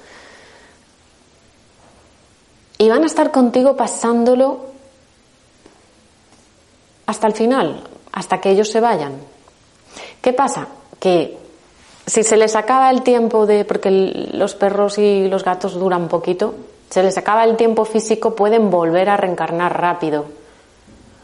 y 2.77 2.87
van 2.87 3.03
a 3.03 3.07
estar 3.07 3.31
contigo 3.31 3.75
pasándolo 3.75 4.71
hasta 7.05 7.27
el 7.27 7.33
final, 7.33 7.83
hasta 8.13 8.39
que 8.39 8.49
ellos 8.49 8.69
se 8.69 8.79
vayan. 8.79 9.19
¿Qué 10.21 10.31
pasa? 10.31 10.67
Que 10.99 11.37
si 12.11 12.23
se 12.23 12.35
les 12.35 12.57
acaba 12.57 12.89
el 12.89 13.03
tiempo 13.03 13.45
de, 13.45 13.63
porque 13.63 13.89
los 13.89 14.53
perros 14.53 14.97
y 14.97 15.29
los 15.29 15.45
gatos 15.45 15.75
duran 15.75 16.09
poquito, 16.09 16.53
se 16.89 17.03
les 17.03 17.17
acaba 17.17 17.45
el 17.45 17.55
tiempo 17.55 17.85
físico, 17.85 18.35
pueden 18.35 18.69
volver 18.69 19.07
a 19.09 19.15
reencarnar 19.15 19.79
rápido. 19.79 20.25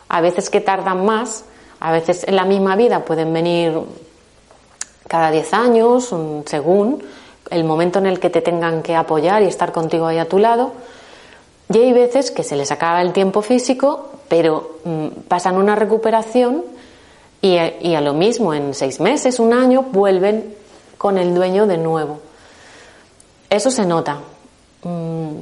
A 0.08 0.22
veces 0.22 0.50
que 0.50 0.62
tardan 0.62 1.06
más, 1.06 1.44
a 1.82 1.92
veces 1.92 2.26
en 2.26 2.38
la 2.38 2.46
misma 2.46 2.78
vida 2.78 3.04
pueden 3.04 3.34
venir 3.34 3.78
cada 5.10 5.30
10 5.30 5.54
años, 5.56 6.16
según 6.46 7.04
el 7.50 7.66
momento 7.66 8.00
en 8.00 8.06
el 8.06 8.22
que 8.22 8.30
te 8.30 8.40
tengan 8.40 8.82
que 8.82 8.96
apoyar 8.96 9.44
y 9.44 9.48
estar 9.48 9.74
contigo 9.74 10.08
ahí 10.08 10.20
a 10.20 10.30
tu 10.30 10.40
lado. 10.40 10.72
Y 11.68 11.80
hay 11.80 11.92
veces 11.92 12.32
que 12.32 12.44
se 12.44 12.56
les 12.56 12.72
acaba 12.72 13.02
el 13.02 13.12
tiempo 13.12 13.42
físico, 13.42 14.10
pero 14.30 14.78
mm, 14.86 15.08
pasan 15.28 15.58
una 15.58 15.76
recuperación 15.76 16.64
y, 17.42 17.58
a 17.58 18.00
lo 18.00 18.14
mismo 18.14 18.54
en 18.54 18.74
seis 18.74 19.02
meses, 19.02 19.38
un 19.42 19.52
año, 19.52 19.82
vuelven 19.82 20.56
con 20.98 21.18
el 21.18 21.34
dueño 21.34 21.68
de 21.68 21.78
nuevo. 21.78 22.20
Eso 23.50 23.72
se 23.72 23.86
nota. 23.86 24.20
Mm, 24.84 25.38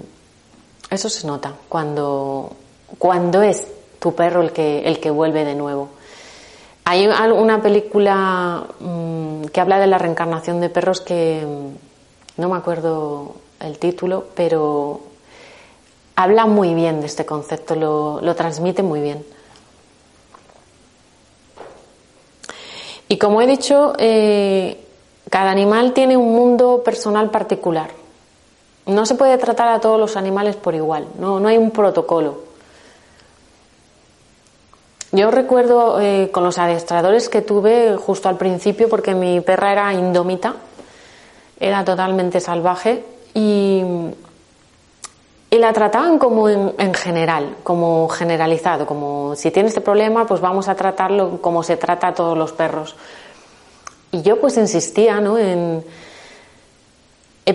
eso 0.90 1.10
se 1.10 1.26
nota 1.28 1.54
cuando, 1.68 2.52
cuando 2.98 3.42
es 3.42 3.68
tu 4.00 4.14
perro 4.14 4.42
el 4.42 4.52
que, 4.52 4.88
el 4.88 5.00
que 5.00 5.10
vuelve 5.10 5.44
de 5.46 5.56
nuevo. 5.56 5.90
Hay 6.84 7.08
una 7.08 7.62
película 7.62 8.68
mm, 8.80 9.46
que 9.46 9.60
habla 9.60 9.80
de 9.80 9.88
la 9.88 9.98
reencarnación 9.98 10.62
de 10.62 10.70
perros 10.70 11.02
que 11.02 11.44
mm, 11.46 12.42
no 12.42 12.50
me 12.50 12.58
acuerdo 12.58 13.36
el 13.60 13.80
título, 13.80 14.26
pero 14.36 15.02
habla 16.16 16.46
muy 16.46 16.74
bien 16.76 17.02
de 17.02 17.08
este 17.08 17.26
concepto, 17.26 17.76
lo, 17.76 18.36
transmite 18.36 18.84
muy 18.84 19.02
bien. 19.02 19.26
Y 23.08 23.18
como 23.18 23.42
he 23.42 23.48
dicho, 23.48 23.94
eh, 23.98 24.85
cada 25.30 25.52
animal 25.52 25.94
tiene 25.94 26.18
un 26.18 26.34
mundo 26.34 26.82
personal 26.84 27.30
particular. 27.32 27.90
No 28.86 29.06
se 29.06 29.16
puede 29.16 29.38
tratar 29.38 29.70
a 29.70 29.80
todos 29.80 30.00
los 30.00 30.16
animales 30.16 30.56
por 30.56 30.76
igual, 30.76 31.08
no, 31.20 31.40
no 31.40 31.48
hay 31.48 31.58
un 31.58 31.72
protocolo. 31.72 32.46
Yo 35.12 35.32
recuerdo 35.32 36.02
eh, 36.02 36.30
con 36.32 36.44
los 36.44 36.58
adiestradores 36.58 37.30
que 37.30 37.42
tuve 37.42 37.96
justo 37.96 38.28
al 38.28 38.38
principio, 38.38 38.90
porque 38.90 39.16
mi 39.16 39.40
perra 39.40 39.72
era 39.72 39.94
indómita, 39.94 40.56
era 41.58 41.86
totalmente 41.86 42.42
salvaje 42.42 43.06
y, 43.34 43.82
y 45.50 45.58
la 45.58 45.72
trataban 45.72 46.20
como 46.20 46.50
en, 46.50 46.94
general, 46.94 47.56
como 47.64 48.10
generalizado, 48.10 48.86
como 48.86 49.36
si 49.38 49.52
tiene 49.52 49.70
este 49.70 49.80
problema, 49.80 50.26
pues 50.28 50.42
vamos 50.42 50.68
a 50.68 50.76
tratarlo 50.76 51.40
como 51.42 51.64
se 51.64 51.78
trata 51.78 52.08
a 52.08 52.14
todos 52.14 52.38
los 52.38 52.52
perros. 52.52 52.98
Y 54.16 54.22
yo 54.22 54.40
pues 54.40 54.58
insistía, 54.58 55.20
¿no? 55.20 55.38
En, 55.38 55.84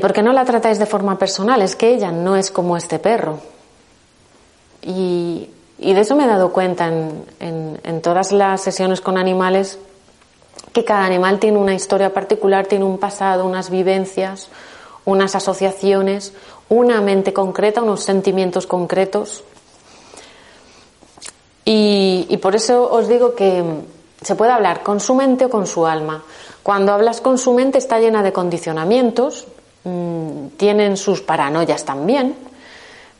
¿por 0.00 0.12
qué 0.12 0.22
no 0.22 0.32
la 0.32 0.44
tratáis 0.44 0.78
de 0.78 0.86
forma 0.86 1.18
personal? 1.18 1.62
Es 1.62 1.76
que 1.76 1.94
ella 1.94 2.12
no 2.12 2.36
es 2.36 2.50
como 2.50 2.76
este 2.76 2.98
perro. 2.98 3.38
Y 4.82 5.48
y 5.82 5.94
de 5.94 6.02
eso 6.02 6.14
me 6.14 6.24
he 6.24 6.28
dado 6.28 6.52
cuenta 6.52 6.88
en, 6.88 8.00
todas 8.02 8.32
las 8.32 8.60
sesiones 8.60 9.00
con 9.00 9.16
animales, 9.16 9.78
que 10.74 10.84
cada 10.84 11.06
animal 11.06 11.38
tiene 11.38 11.56
una 11.56 11.74
historia 11.74 12.12
particular, 12.12 12.66
tiene 12.66 12.84
un 12.84 12.98
pasado, 12.98 13.46
unas 13.46 13.70
vivencias, 13.70 14.50
unas 15.06 15.34
asociaciones, 15.34 16.34
una 16.68 17.00
mente 17.00 17.32
concreta, 17.32 17.82
unos 17.82 18.02
sentimientos 18.02 18.66
concretos. 18.66 19.42
Y, 21.64 22.26
y, 22.28 22.36
por 22.36 22.56
eso 22.56 22.90
os 22.90 23.08
digo 23.08 23.34
que 23.34 23.64
se 24.20 24.34
puede 24.34 24.52
hablar 24.52 24.82
con 24.82 25.00
su 25.00 25.14
mente 25.14 25.46
o 25.46 25.50
con 25.50 25.66
su 25.66 25.86
alma. 25.86 26.22
Cuando 26.62 26.92
hablas 26.92 27.20
con 27.20 27.38
su 27.38 27.52
mente 27.54 27.78
está 27.78 27.98
llena 27.98 28.22
de 28.22 28.32
condicionamientos, 28.32 29.46
mm, 29.84 30.48
tienen 30.56 30.96
sus 30.96 31.22
paranoias 31.22 31.84
también, 31.84 32.36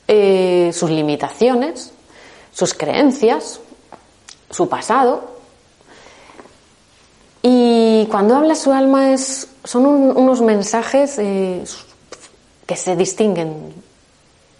eh, 0.07 0.70
sus 0.74 0.90
limitaciones, 0.90 1.92
sus 2.53 2.74
creencias, 2.74 3.61
su 4.50 4.68
pasado. 4.68 5.22
Y 7.42 8.07
cuando 8.11 8.37
habla 8.37 8.55
su 8.55 8.72
alma 8.72 9.12
es, 9.12 9.48
son 9.64 9.87
unos 9.87 10.42
mensajes 10.42 11.18
eh, 11.18 11.64
que 12.66 12.76
se 12.76 12.96
distinguen. 12.96 13.72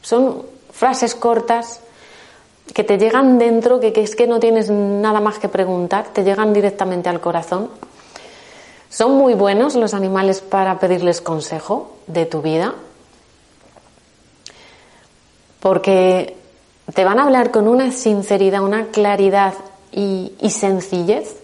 Son 0.01 0.43
frases 0.73 1.15
cortas 1.15 1.81
que 2.73 2.85
te 2.85 2.97
llegan 2.97 3.39
dentro, 3.39 3.81
que, 3.81 3.93
que 3.93 4.03
es 4.03 4.17
que 4.17 4.27
no 4.27 4.41
tienes 4.41 4.71
nada 4.71 5.21
más 5.21 5.39
que 5.39 5.49
preguntar, 5.49 6.09
te 6.15 6.25
llegan 6.25 6.55
directamente 6.55 7.09
al 7.09 7.21
corazón. 7.21 7.69
Son 8.91 9.13
muy 9.13 9.35
buenos 9.35 9.77
los 9.77 9.95
animales 9.95 10.41
para 10.41 10.81
pedirles 10.81 11.21
consejo 11.21 11.97
de 12.09 12.27
tu 12.27 12.43
vida, 12.43 12.75
porque 15.61 16.37
te 16.93 17.05
van 17.05 17.21
a 17.21 17.23
hablar 17.23 17.53
con 17.53 17.69
una 17.69 17.93
sinceridad, 17.93 18.65
una 18.65 18.87
claridad 18.87 19.55
y, 19.93 20.33
sencillez 20.51 21.37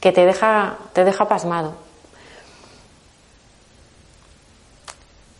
que 0.00 0.10
te 0.10 0.24
deja, 0.24 0.78
te 0.94 1.04
deja 1.04 1.28
pasmado. 1.28 1.74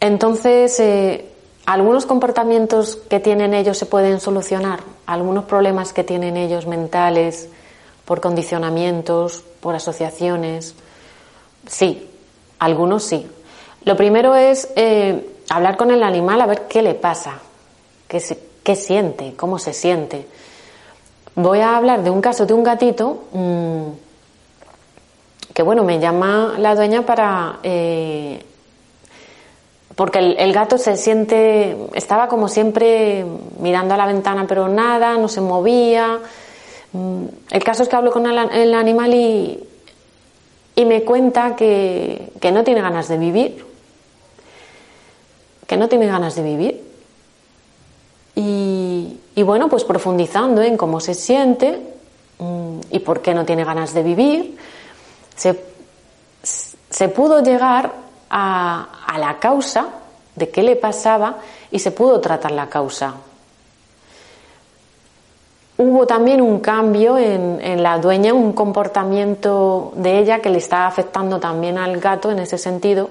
Entonces, 0.01 0.79
eh, 0.79 1.27
algunos 1.65 2.05
comportamientos 2.05 2.97
que 2.97 3.19
tienen 3.19 3.55
ellos 3.55 3.79
se 3.79 3.87
pueden 3.87 4.21
solucionar, 4.21 4.81
algunos 5.07 5.47
problemas 5.47 5.95
que 5.95 6.05
tienen 6.05 6.37
ellos 6.37 6.67
mentales, 6.67 7.49
por 8.05 8.21
condicionamientos, 8.21 9.43
por 9.61 9.75
asociaciones, 9.75 10.75
sí, 11.67 12.09
algunos 12.59 13.05
sí. 13.05 13.27
Lo 13.85 13.97
primero 13.97 14.35
es 14.35 14.69
eh, 14.77 15.27
hablar 15.51 15.77
con 15.77 15.91
el 15.91 16.03
animal 16.03 16.41
a 16.41 16.47
ver 16.47 16.63
qué 16.69 16.83
le 16.83 16.95
pasa, 16.95 17.41
qué, 18.09 18.77
siente, 18.77 19.35
cómo 19.37 19.59
se 19.59 19.73
siente. 19.73 20.27
Voy 21.35 21.61
a 21.61 21.77
hablar 21.77 22.03
de 22.03 22.11
un 22.11 22.21
caso 22.21 22.47
de 22.47 22.55
un 22.55 22.63
gatito 22.63 23.25
mm, 23.33 23.85
que, 25.53 25.63
bueno, 25.63 25.85
me 25.85 25.99
llama 25.99 26.55
la 26.59 26.75
dueña 26.75 27.03
para... 27.03 27.59
Eh, 27.63 28.45
porque 29.97 30.19
el, 30.19 30.53
gato 30.53 30.77
se 30.77 30.97
siente, 30.97 31.77
estaba 31.95 32.27
como 32.27 32.49
siempre 32.49 33.25
mirando 33.61 33.95
a 33.95 33.97
la 33.97 34.07
ventana, 34.07 34.45
pero 34.49 34.67
nada, 34.67 35.17
no 35.19 35.29
se 35.29 35.41
movía. 35.41 36.19
Mm, 36.95 37.25
el 37.51 37.63
caso 37.63 37.83
es 37.83 37.89
que 37.91 37.97
hablo 37.97 38.11
con 38.11 38.27
el, 38.27 38.75
animal 38.75 39.13
y, 39.13 39.63
y 40.75 40.85
me 40.87 41.05
cuenta 41.05 41.55
que, 41.55 42.33
que 42.41 42.51
no 42.51 42.65
tiene 42.65 42.81
ganas 42.81 43.09
de 43.09 43.19
vivir, 43.19 43.67
que 45.67 45.77
no 45.77 45.89
tiene 45.89 46.07
ganas 46.07 46.35
de 46.35 46.43
vivir. 46.43 46.95
Y, 48.37 49.43
bueno, 49.43 49.69
pues 49.69 49.85
profundizando 49.85 50.63
en 50.63 50.77
cómo 50.77 51.01
se 51.01 51.15
siente 51.15 51.81
mm, 52.39 52.81
y 52.91 52.99
por 53.01 53.21
qué 53.21 53.35
no 53.35 53.45
tiene 53.45 53.65
ganas 53.65 53.95
de 53.95 54.03
vivir, 54.03 54.57
se, 55.37 57.09
pudo 57.09 57.43
llegar 57.43 57.93
a, 58.31 59.17
la 59.19 59.39
causa 59.39 59.89
de 60.35 60.51
qué 60.51 60.63
le 60.63 60.77
pasaba 60.77 61.39
y 61.71 61.79
se 61.79 61.93
pudo 61.93 62.21
tratar 62.21 62.53
la 62.53 62.69
causa. 62.69 63.15
Hubo 65.77 66.07
también 66.07 66.41
un 66.41 66.61
cambio 66.61 67.19
en, 67.19 67.61
en, 67.61 67.83
la 67.83 67.99
dueña, 67.99 68.33
un 68.33 68.53
comportamiento 68.53 69.93
de 69.97 70.19
ella 70.21 70.41
que 70.41 70.51
le 70.51 70.59
estaba 70.59 70.87
afectando 70.87 71.41
también 71.41 71.79
al 71.79 71.99
gato 71.99 72.31
en 72.31 72.39
ese 72.39 72.59
sentido 72.59 73.11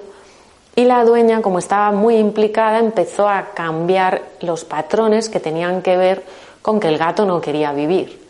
y 0.76 0.84
la 0.84 1.04
dueña, 1.04 1.40
como 1.40 1.60
estaba 1.60 1.92
muy 1.92 2.16
implicada, 2.16 2.80
empezó 2.80 3.28
a 3.28 3.50
cambiar 3.54 4.22
los 4.40 4.64
patrones 4.64 5.28
que 5.28 5.38
tenían 5.38 5.82
que 5.82 5.96
ver 5.96 6.24
con 6.62 6.80
que 6.80 6.88
el 6.88 6.98
gato 6.98 7.24
no 7.24 7.40
quería 7.40 7.72
vivir. 7.72 8.22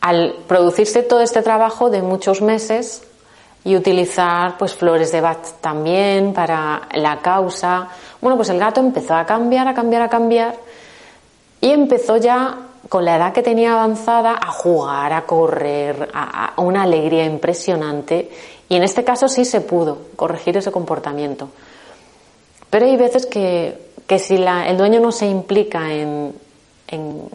al 0.00 0.34
producirse 0.48 1.04
todo 1.04 1.20
este 1.20 1.42
trabajo 1.42 1.88
de 1.88 2.02
muchos 2.02 2.42
meses 2.42 3.02
y 3.64 3.76
utilizar 3.76 4.58
pues 4.58 4.74
flores 4.74 5.12
de 5.12 5.20
Bach 5.20 5.60
también 5.60 6.32
para 6.32 6.82
la 6.94 7.18
causa, 7.20 7.88
bueno, 8.20 8.36
pues 8.36 8.48
el 8.48 8.58
gato 8.58 8.80
empezó 8.80 9.14
a 9.14 9.24
cambiar, 9.24 9.68
a 9.68 9.74
cambiar, 9.74 10.02
a 10.02 10.08
cambiar 10.08 10.56
y 11.60 11.70
empezó 11.70 12.16
ya 12.16 12.58
con 12.88 13.04
la 13.04 13.16
edad 13.16 13.32
que 13.32 13.42
tenía 13.42 13.72
avanzada 13.72 14.38
a 14.40 14.50
jugar, 14.50 15.12
a 15.12 15.22
correr, 15.22 16.10
a, 16.12 16.54
una 16.56 16.82
alegría 16.82 17.24
impresionante 17.24 18.30
y 18.68 18.76
en 18.76 18.82
este 18.82 19.04
caso 19.04 19.28
sí 19.28 19.44
se 19.44 19.60
pudo 19.60 19.98
corregir 20.16 20.56
ese 20.56 20.72
comportamiento. 20.72 21.48
Pero 22.68 22.86
hay 22.86 22.96
veces 22.96 23.26
que, 23.26 23.92
si 24.18 24.34
el 24.34 24.76
dueño 24.76 25.00
no 25.00 25.12
se 25.12 25.26
implica 25.26 25.92
en, 25.92 26.34
en, 26.88 27.28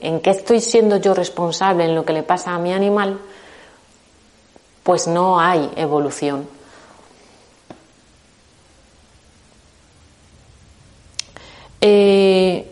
en, 0.00 0.20
qué 0.20 0.30
estoy 0.30 0.60
siendo 0.60 0.98
yo 0.98 1.14
responsable 1.14 1.84
en 1.84 1.94
lo 1.94 2.04
que 2.04 2.12
le 2.12 2.22
pasa 2.22 2.54
a 2.54 2.58
mi 2.58 2.72
animal, 2.72 3.18
pues 4.86 5.08
no 5.08 5.40
hay 5.40 5.68
evolución. 5.74 6.48
Eh, 11.80 12.70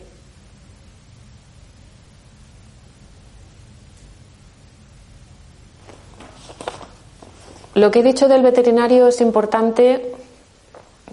lo 7.75 7.91
que 7.91 7.99
he 7.99 8.03
dicho 8.05 8.29
del 8.29 8.43
veterinario 8.43 9.09
es 9.09 9.21
importante 9.21 10.15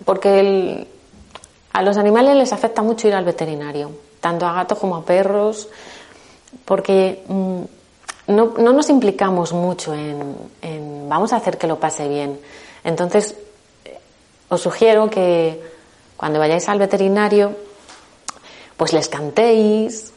porque 0.05 0.87
a 1.73 1.81
los 1.81 1.97
animales 1.97 2.35
les 2.35 2.53
afecta 2.53 2.83
mucho 2.83 3.07
ir 3.07 3.15
al 3.15 3.25
veterinario, 3.25 3.89
tanto 4.19 4.45
a 4.45 4.53
gatos 4.53 4.77
como 4.77 4.97
a 4.97 5.03
perros, 5.03 5.67
porque 6.63 7.23
mm, 7.27 7.61
no, 8.31 8.53
nos 8.57 8.89
implicamos 8.89 9.53
mucho 9.53 9.93
en, 9.93 10.35
vamos 11.07 11.33
a 11.33 11.37
hacer 11.37 11.57
que 11.57 11.67
lo 11.67 11.79
pase 11.79 12.07
bien. 12.07 12.39
Entonces, 12.83 13.35
os 14.49 14.61
sugiero 14.61 15.09
que 15.09 15.61
cuando 16.17 16.39
vayáis 16.39 16.67
al 16.69 16.79
veterinario, 16.79 17.55
pues 18.77 18.93
les 18.93 19.07
cantéis, 19.09 20.13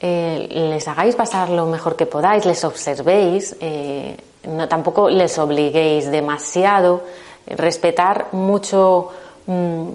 eh, 0.00 0.48
les 0.70 0.86
hagáis 0.86 1.16
pasar 1.16 1.50
lo 1.50 1.66
mejor 1.66 1.96
que 1.96 2.06
podáis, 2.06 2.44
les 2.44 2.64
observéis, 2.64 3.56
eh, 3.60 4.16
no, 4.44 4.68
tampoco 4.68 5.08
les 5.08 5.38
obliguéis 5.38 6.10
demasiado, 6.10 7.02
respetar 7.46 8.28
mucho 8.32 9.10
mm, 9.46 9.88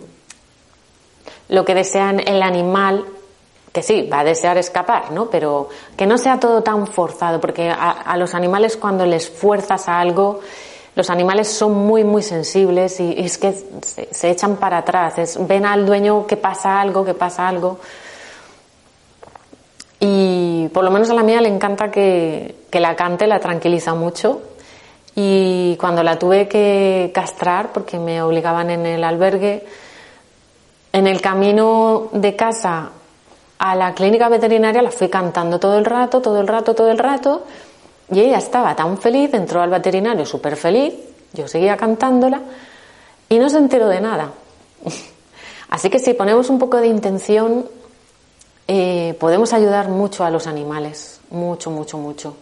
lo 1.49 1.65
que 1.65 1.75
desean 1.75 2.19
el 2.19 2.41
animal, 2.41 3.05
que 3.71 3.84
sí, 3.84 4.10
va 4.12 4.21
a 4.21 4.23
desear 4.23 4.58
escapar, 4.58 5.12
¿no? 5.12 5.29
Pero 5.29 5.69
que 5.95 6.08
no 6.08 6.17
sea 6.17 6.39
todo 6.39 6.63
tan 6.63 6.88
forzado, 6.88 7.39
porque 7.39 7.69
a, 7.69 8.15
los 8.17 8.34
animales 8.34 8.77
cuando 8.77 9.05
les 9.05 9.29
fuerzas 9.29 9.88
a 9.88 9.99
algo, 9.99 10.39
los 10.95 11.10
animales 11.10 11.47
son 11.47 11.73
muy, 11.73 12.03
muy 12.03 12.23
sensibles 12.23 12.99
y, 12.99 13.13
es 13.17 13.38
que 13.38 13.53
se, 13.84 14.29
echan 14.32 14.58
para 14.58 14.79
atrás, 14.79 15.38
ven 15.47 15.65
al 15.65 15.86
dueño 15.86 16.25
que 16.25 16.36
pasa 16.36 16.82
algo, 16.82 17.05
que 17.05 17.13
pasa 17.13 17.47
algo. 17.47 17.79
Y 19.99 20.69
por 20.69 20.84
lo 20.84 20.91
menos 20.91 21.10
a 21.10 21.13
la 21.13 21.23
mía 21.23 21.41
le 21.41 21.49
encanta 21.49 21.91
que, 21.91 22.55
la 22.71 22.95
cante, 22.95 23.27
la 23.27 23.39
tranquiliza 23.39 23.93
mucho. 23.93 24.41
Y 25.15 25.75
cuando 25.75 26.01
la 26.01 26.17
tuve 26.17 26.47
que 26.47 27.12
castrar, 27.13 27.71
porque 27.73 27.99
me 27.99 28.21
obligaban 28.21 28.69
en 28.69 28.86
el 28.86 29.03
albergue, 29.03 29.65
en 30.93 31.05
el 31.05 31.21
camino 31.21 32.08
de 32.13 32.36
casa 32.36 32.91
a 33.60 33.76
la 33.76 33.93
clínica 33.93 34.30
veterinaria 34.30 34.82
la 34.82 34.89
fui 34.89 35.10
cantando 35.10 35.60
todo 35.60 35.78
el 35.78 35.86
rato, 35.86 36.22
todo 36.22 36.39
el 36.39 36.48
rato, 36.48 36.74
todo 36.74 36.89
el 36.89 36.98
rato. 36.98 37.43
Y 38.10 38.22
ella 38.22 38.38
estaba 38.38 38.76
tan 38.76 38.98
feliz, 38.98 39.34
entró 39.34 39.62
al 39.62 39.69
veterinario 39.69 40.26
súper 40.26 40.56
feliz, 40.56 40.93
yo 41.34 41.48
seguía 41.48 41.78
cantándola 41.78 42.41
y 43.28 43.38
no 43.38 43.50
se 43.50 43.58
enteró 43.58 43.88
de 43.88 44.02
nada. 44.02 44.32
Así 45.69 45.89
que 45.89 46.00
si 46.00 46.13
ponemos 46.13 46.50
un 46.50 46.58
poco 46.58 46.78
de 46.78 46.88
intención, 46.88 47.65
eh, 48.67 49.15
podemos 49.19 49.54
ayudar 49.54 49.89
mucho 49.89 50.24
a 50.24 50.32
los 50.32 50.48
animales, 50.48 51.19
mucho, 51.30 51.69
mucho, 51.69 51.98
mucho. 51.98 52.36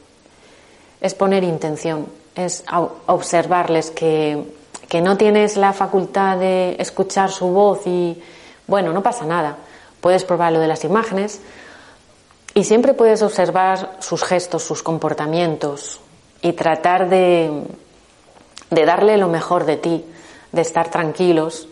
Es 1.02 1.16
poner 1.16 1.44
intención, 1.44 2.08
es 2.36 2.64
observarles 3.08 3.92
que, 3.92 4.54
que 4.88 5.02
no 5.02 5.18
tienes 5.18 5.58
la 5.58 5.74
facultad 5.74 6.38
de 6.38 6.76
escuchar 6.80 7.32
su 7.32 7.48
voz 7.48 7.86
y, 7.88 8.22
bueno, 8.68 8.94
no 8.94 9.04
pasa 9.04 9.26
nada. 9.26 9.58
Puedes 10.08 10.24
probar 10.24 10.54
lo 10.54 10.62
de 10.62 10.70
las 10.70 10.86
imágenes 10.86 11.42
y 12.54 12.64
siempre 12.64 12.94
puedes 12.94 13.22
observar 13.24 13.98
sus 14.00 14.24
gestos, 14.24 14.64
sus 14.64 14.82
comportamientos 14.82 16.00
y 16.42 16.54
tratar 16.54 17.10
de, 17.10 17.64
de 18.70 18.86
darle 18.86 19.18
lo 19.18 19.28
mejor 19.28 19.66
de 19.66 19.76
ti, 19.76 20.06
de 20.54 20.62
estar 20.62 20.90
tranquilos, 20.90 21.68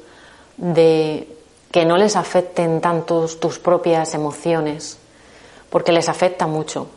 de 0.57 1.33
que 1.71 1.85
no 1.85 1.95
les 1.95 2.17
afecten 2.17 2.81
tanto 2.81 3.25
tus 3.39 3.57
propias 3.57 4.13
emociones, 4.13 4.97
porque 5.69 5.93
les 5.93 6.09
afecta 6.09 6.45
mucho. 6.45 6.87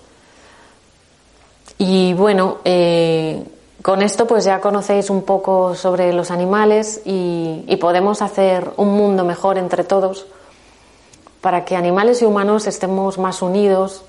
Y 1.78 2.14
bueno, 2.14 2.56
eh, 2.64 3.44
con 3.82 4.02
esto 4.02 4.26
pues 4.26 4.44
ya 4.44 4.60
conocéis 4.60 5.08
un 5.08 5.22
poco 5.22 5.76
sobre 5.76 6.12
los 6.12 6.32
animales 6.32 7.00
y, 7.04 7.76
podemos 7.80 8.22
hacer 8.22 8.72
un 8.76 8.88
mundo 8.88 9.24
mejor 9.24 9.56
entre 9.56 9.84
todos 9.84 10.26
para 11.40 11.64
que 11.64 11.76
animales 11.76 12.22
y 12.22 12.24
humanos 12.24 12.66
estemos 12.66 13.18
más 13.18 13.42
unidos 13.42 14.04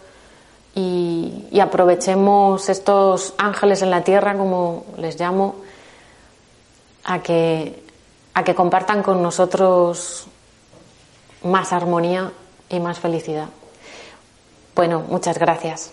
y, 0.75 1.59
aprovechemos 1.59 2.69
estos 2.69 3.33
ángeles 3.37 3.81
en 3.81 3.89
la 3.89 4.03
tierra, 4.03 4.37
como 4.37 4.85
les 4.97 5.19
llamo, 5.19 5.55
a 7.03 7.21
que, 7.21 7.83
a 8.33 8.43
que 8.43 8.55
compartan 8.55 9.03
con 9.03 9.21
nosotros 9.21 10.27
más 11.43 11.73
armonía 11.73 12.31
y 12.69 12.79
más 12.79 12.99
felicidad. 12.99 13.49
Bueno, 14.75 15.03
muchas 15.09 15.37
gracias. 15.37 15.91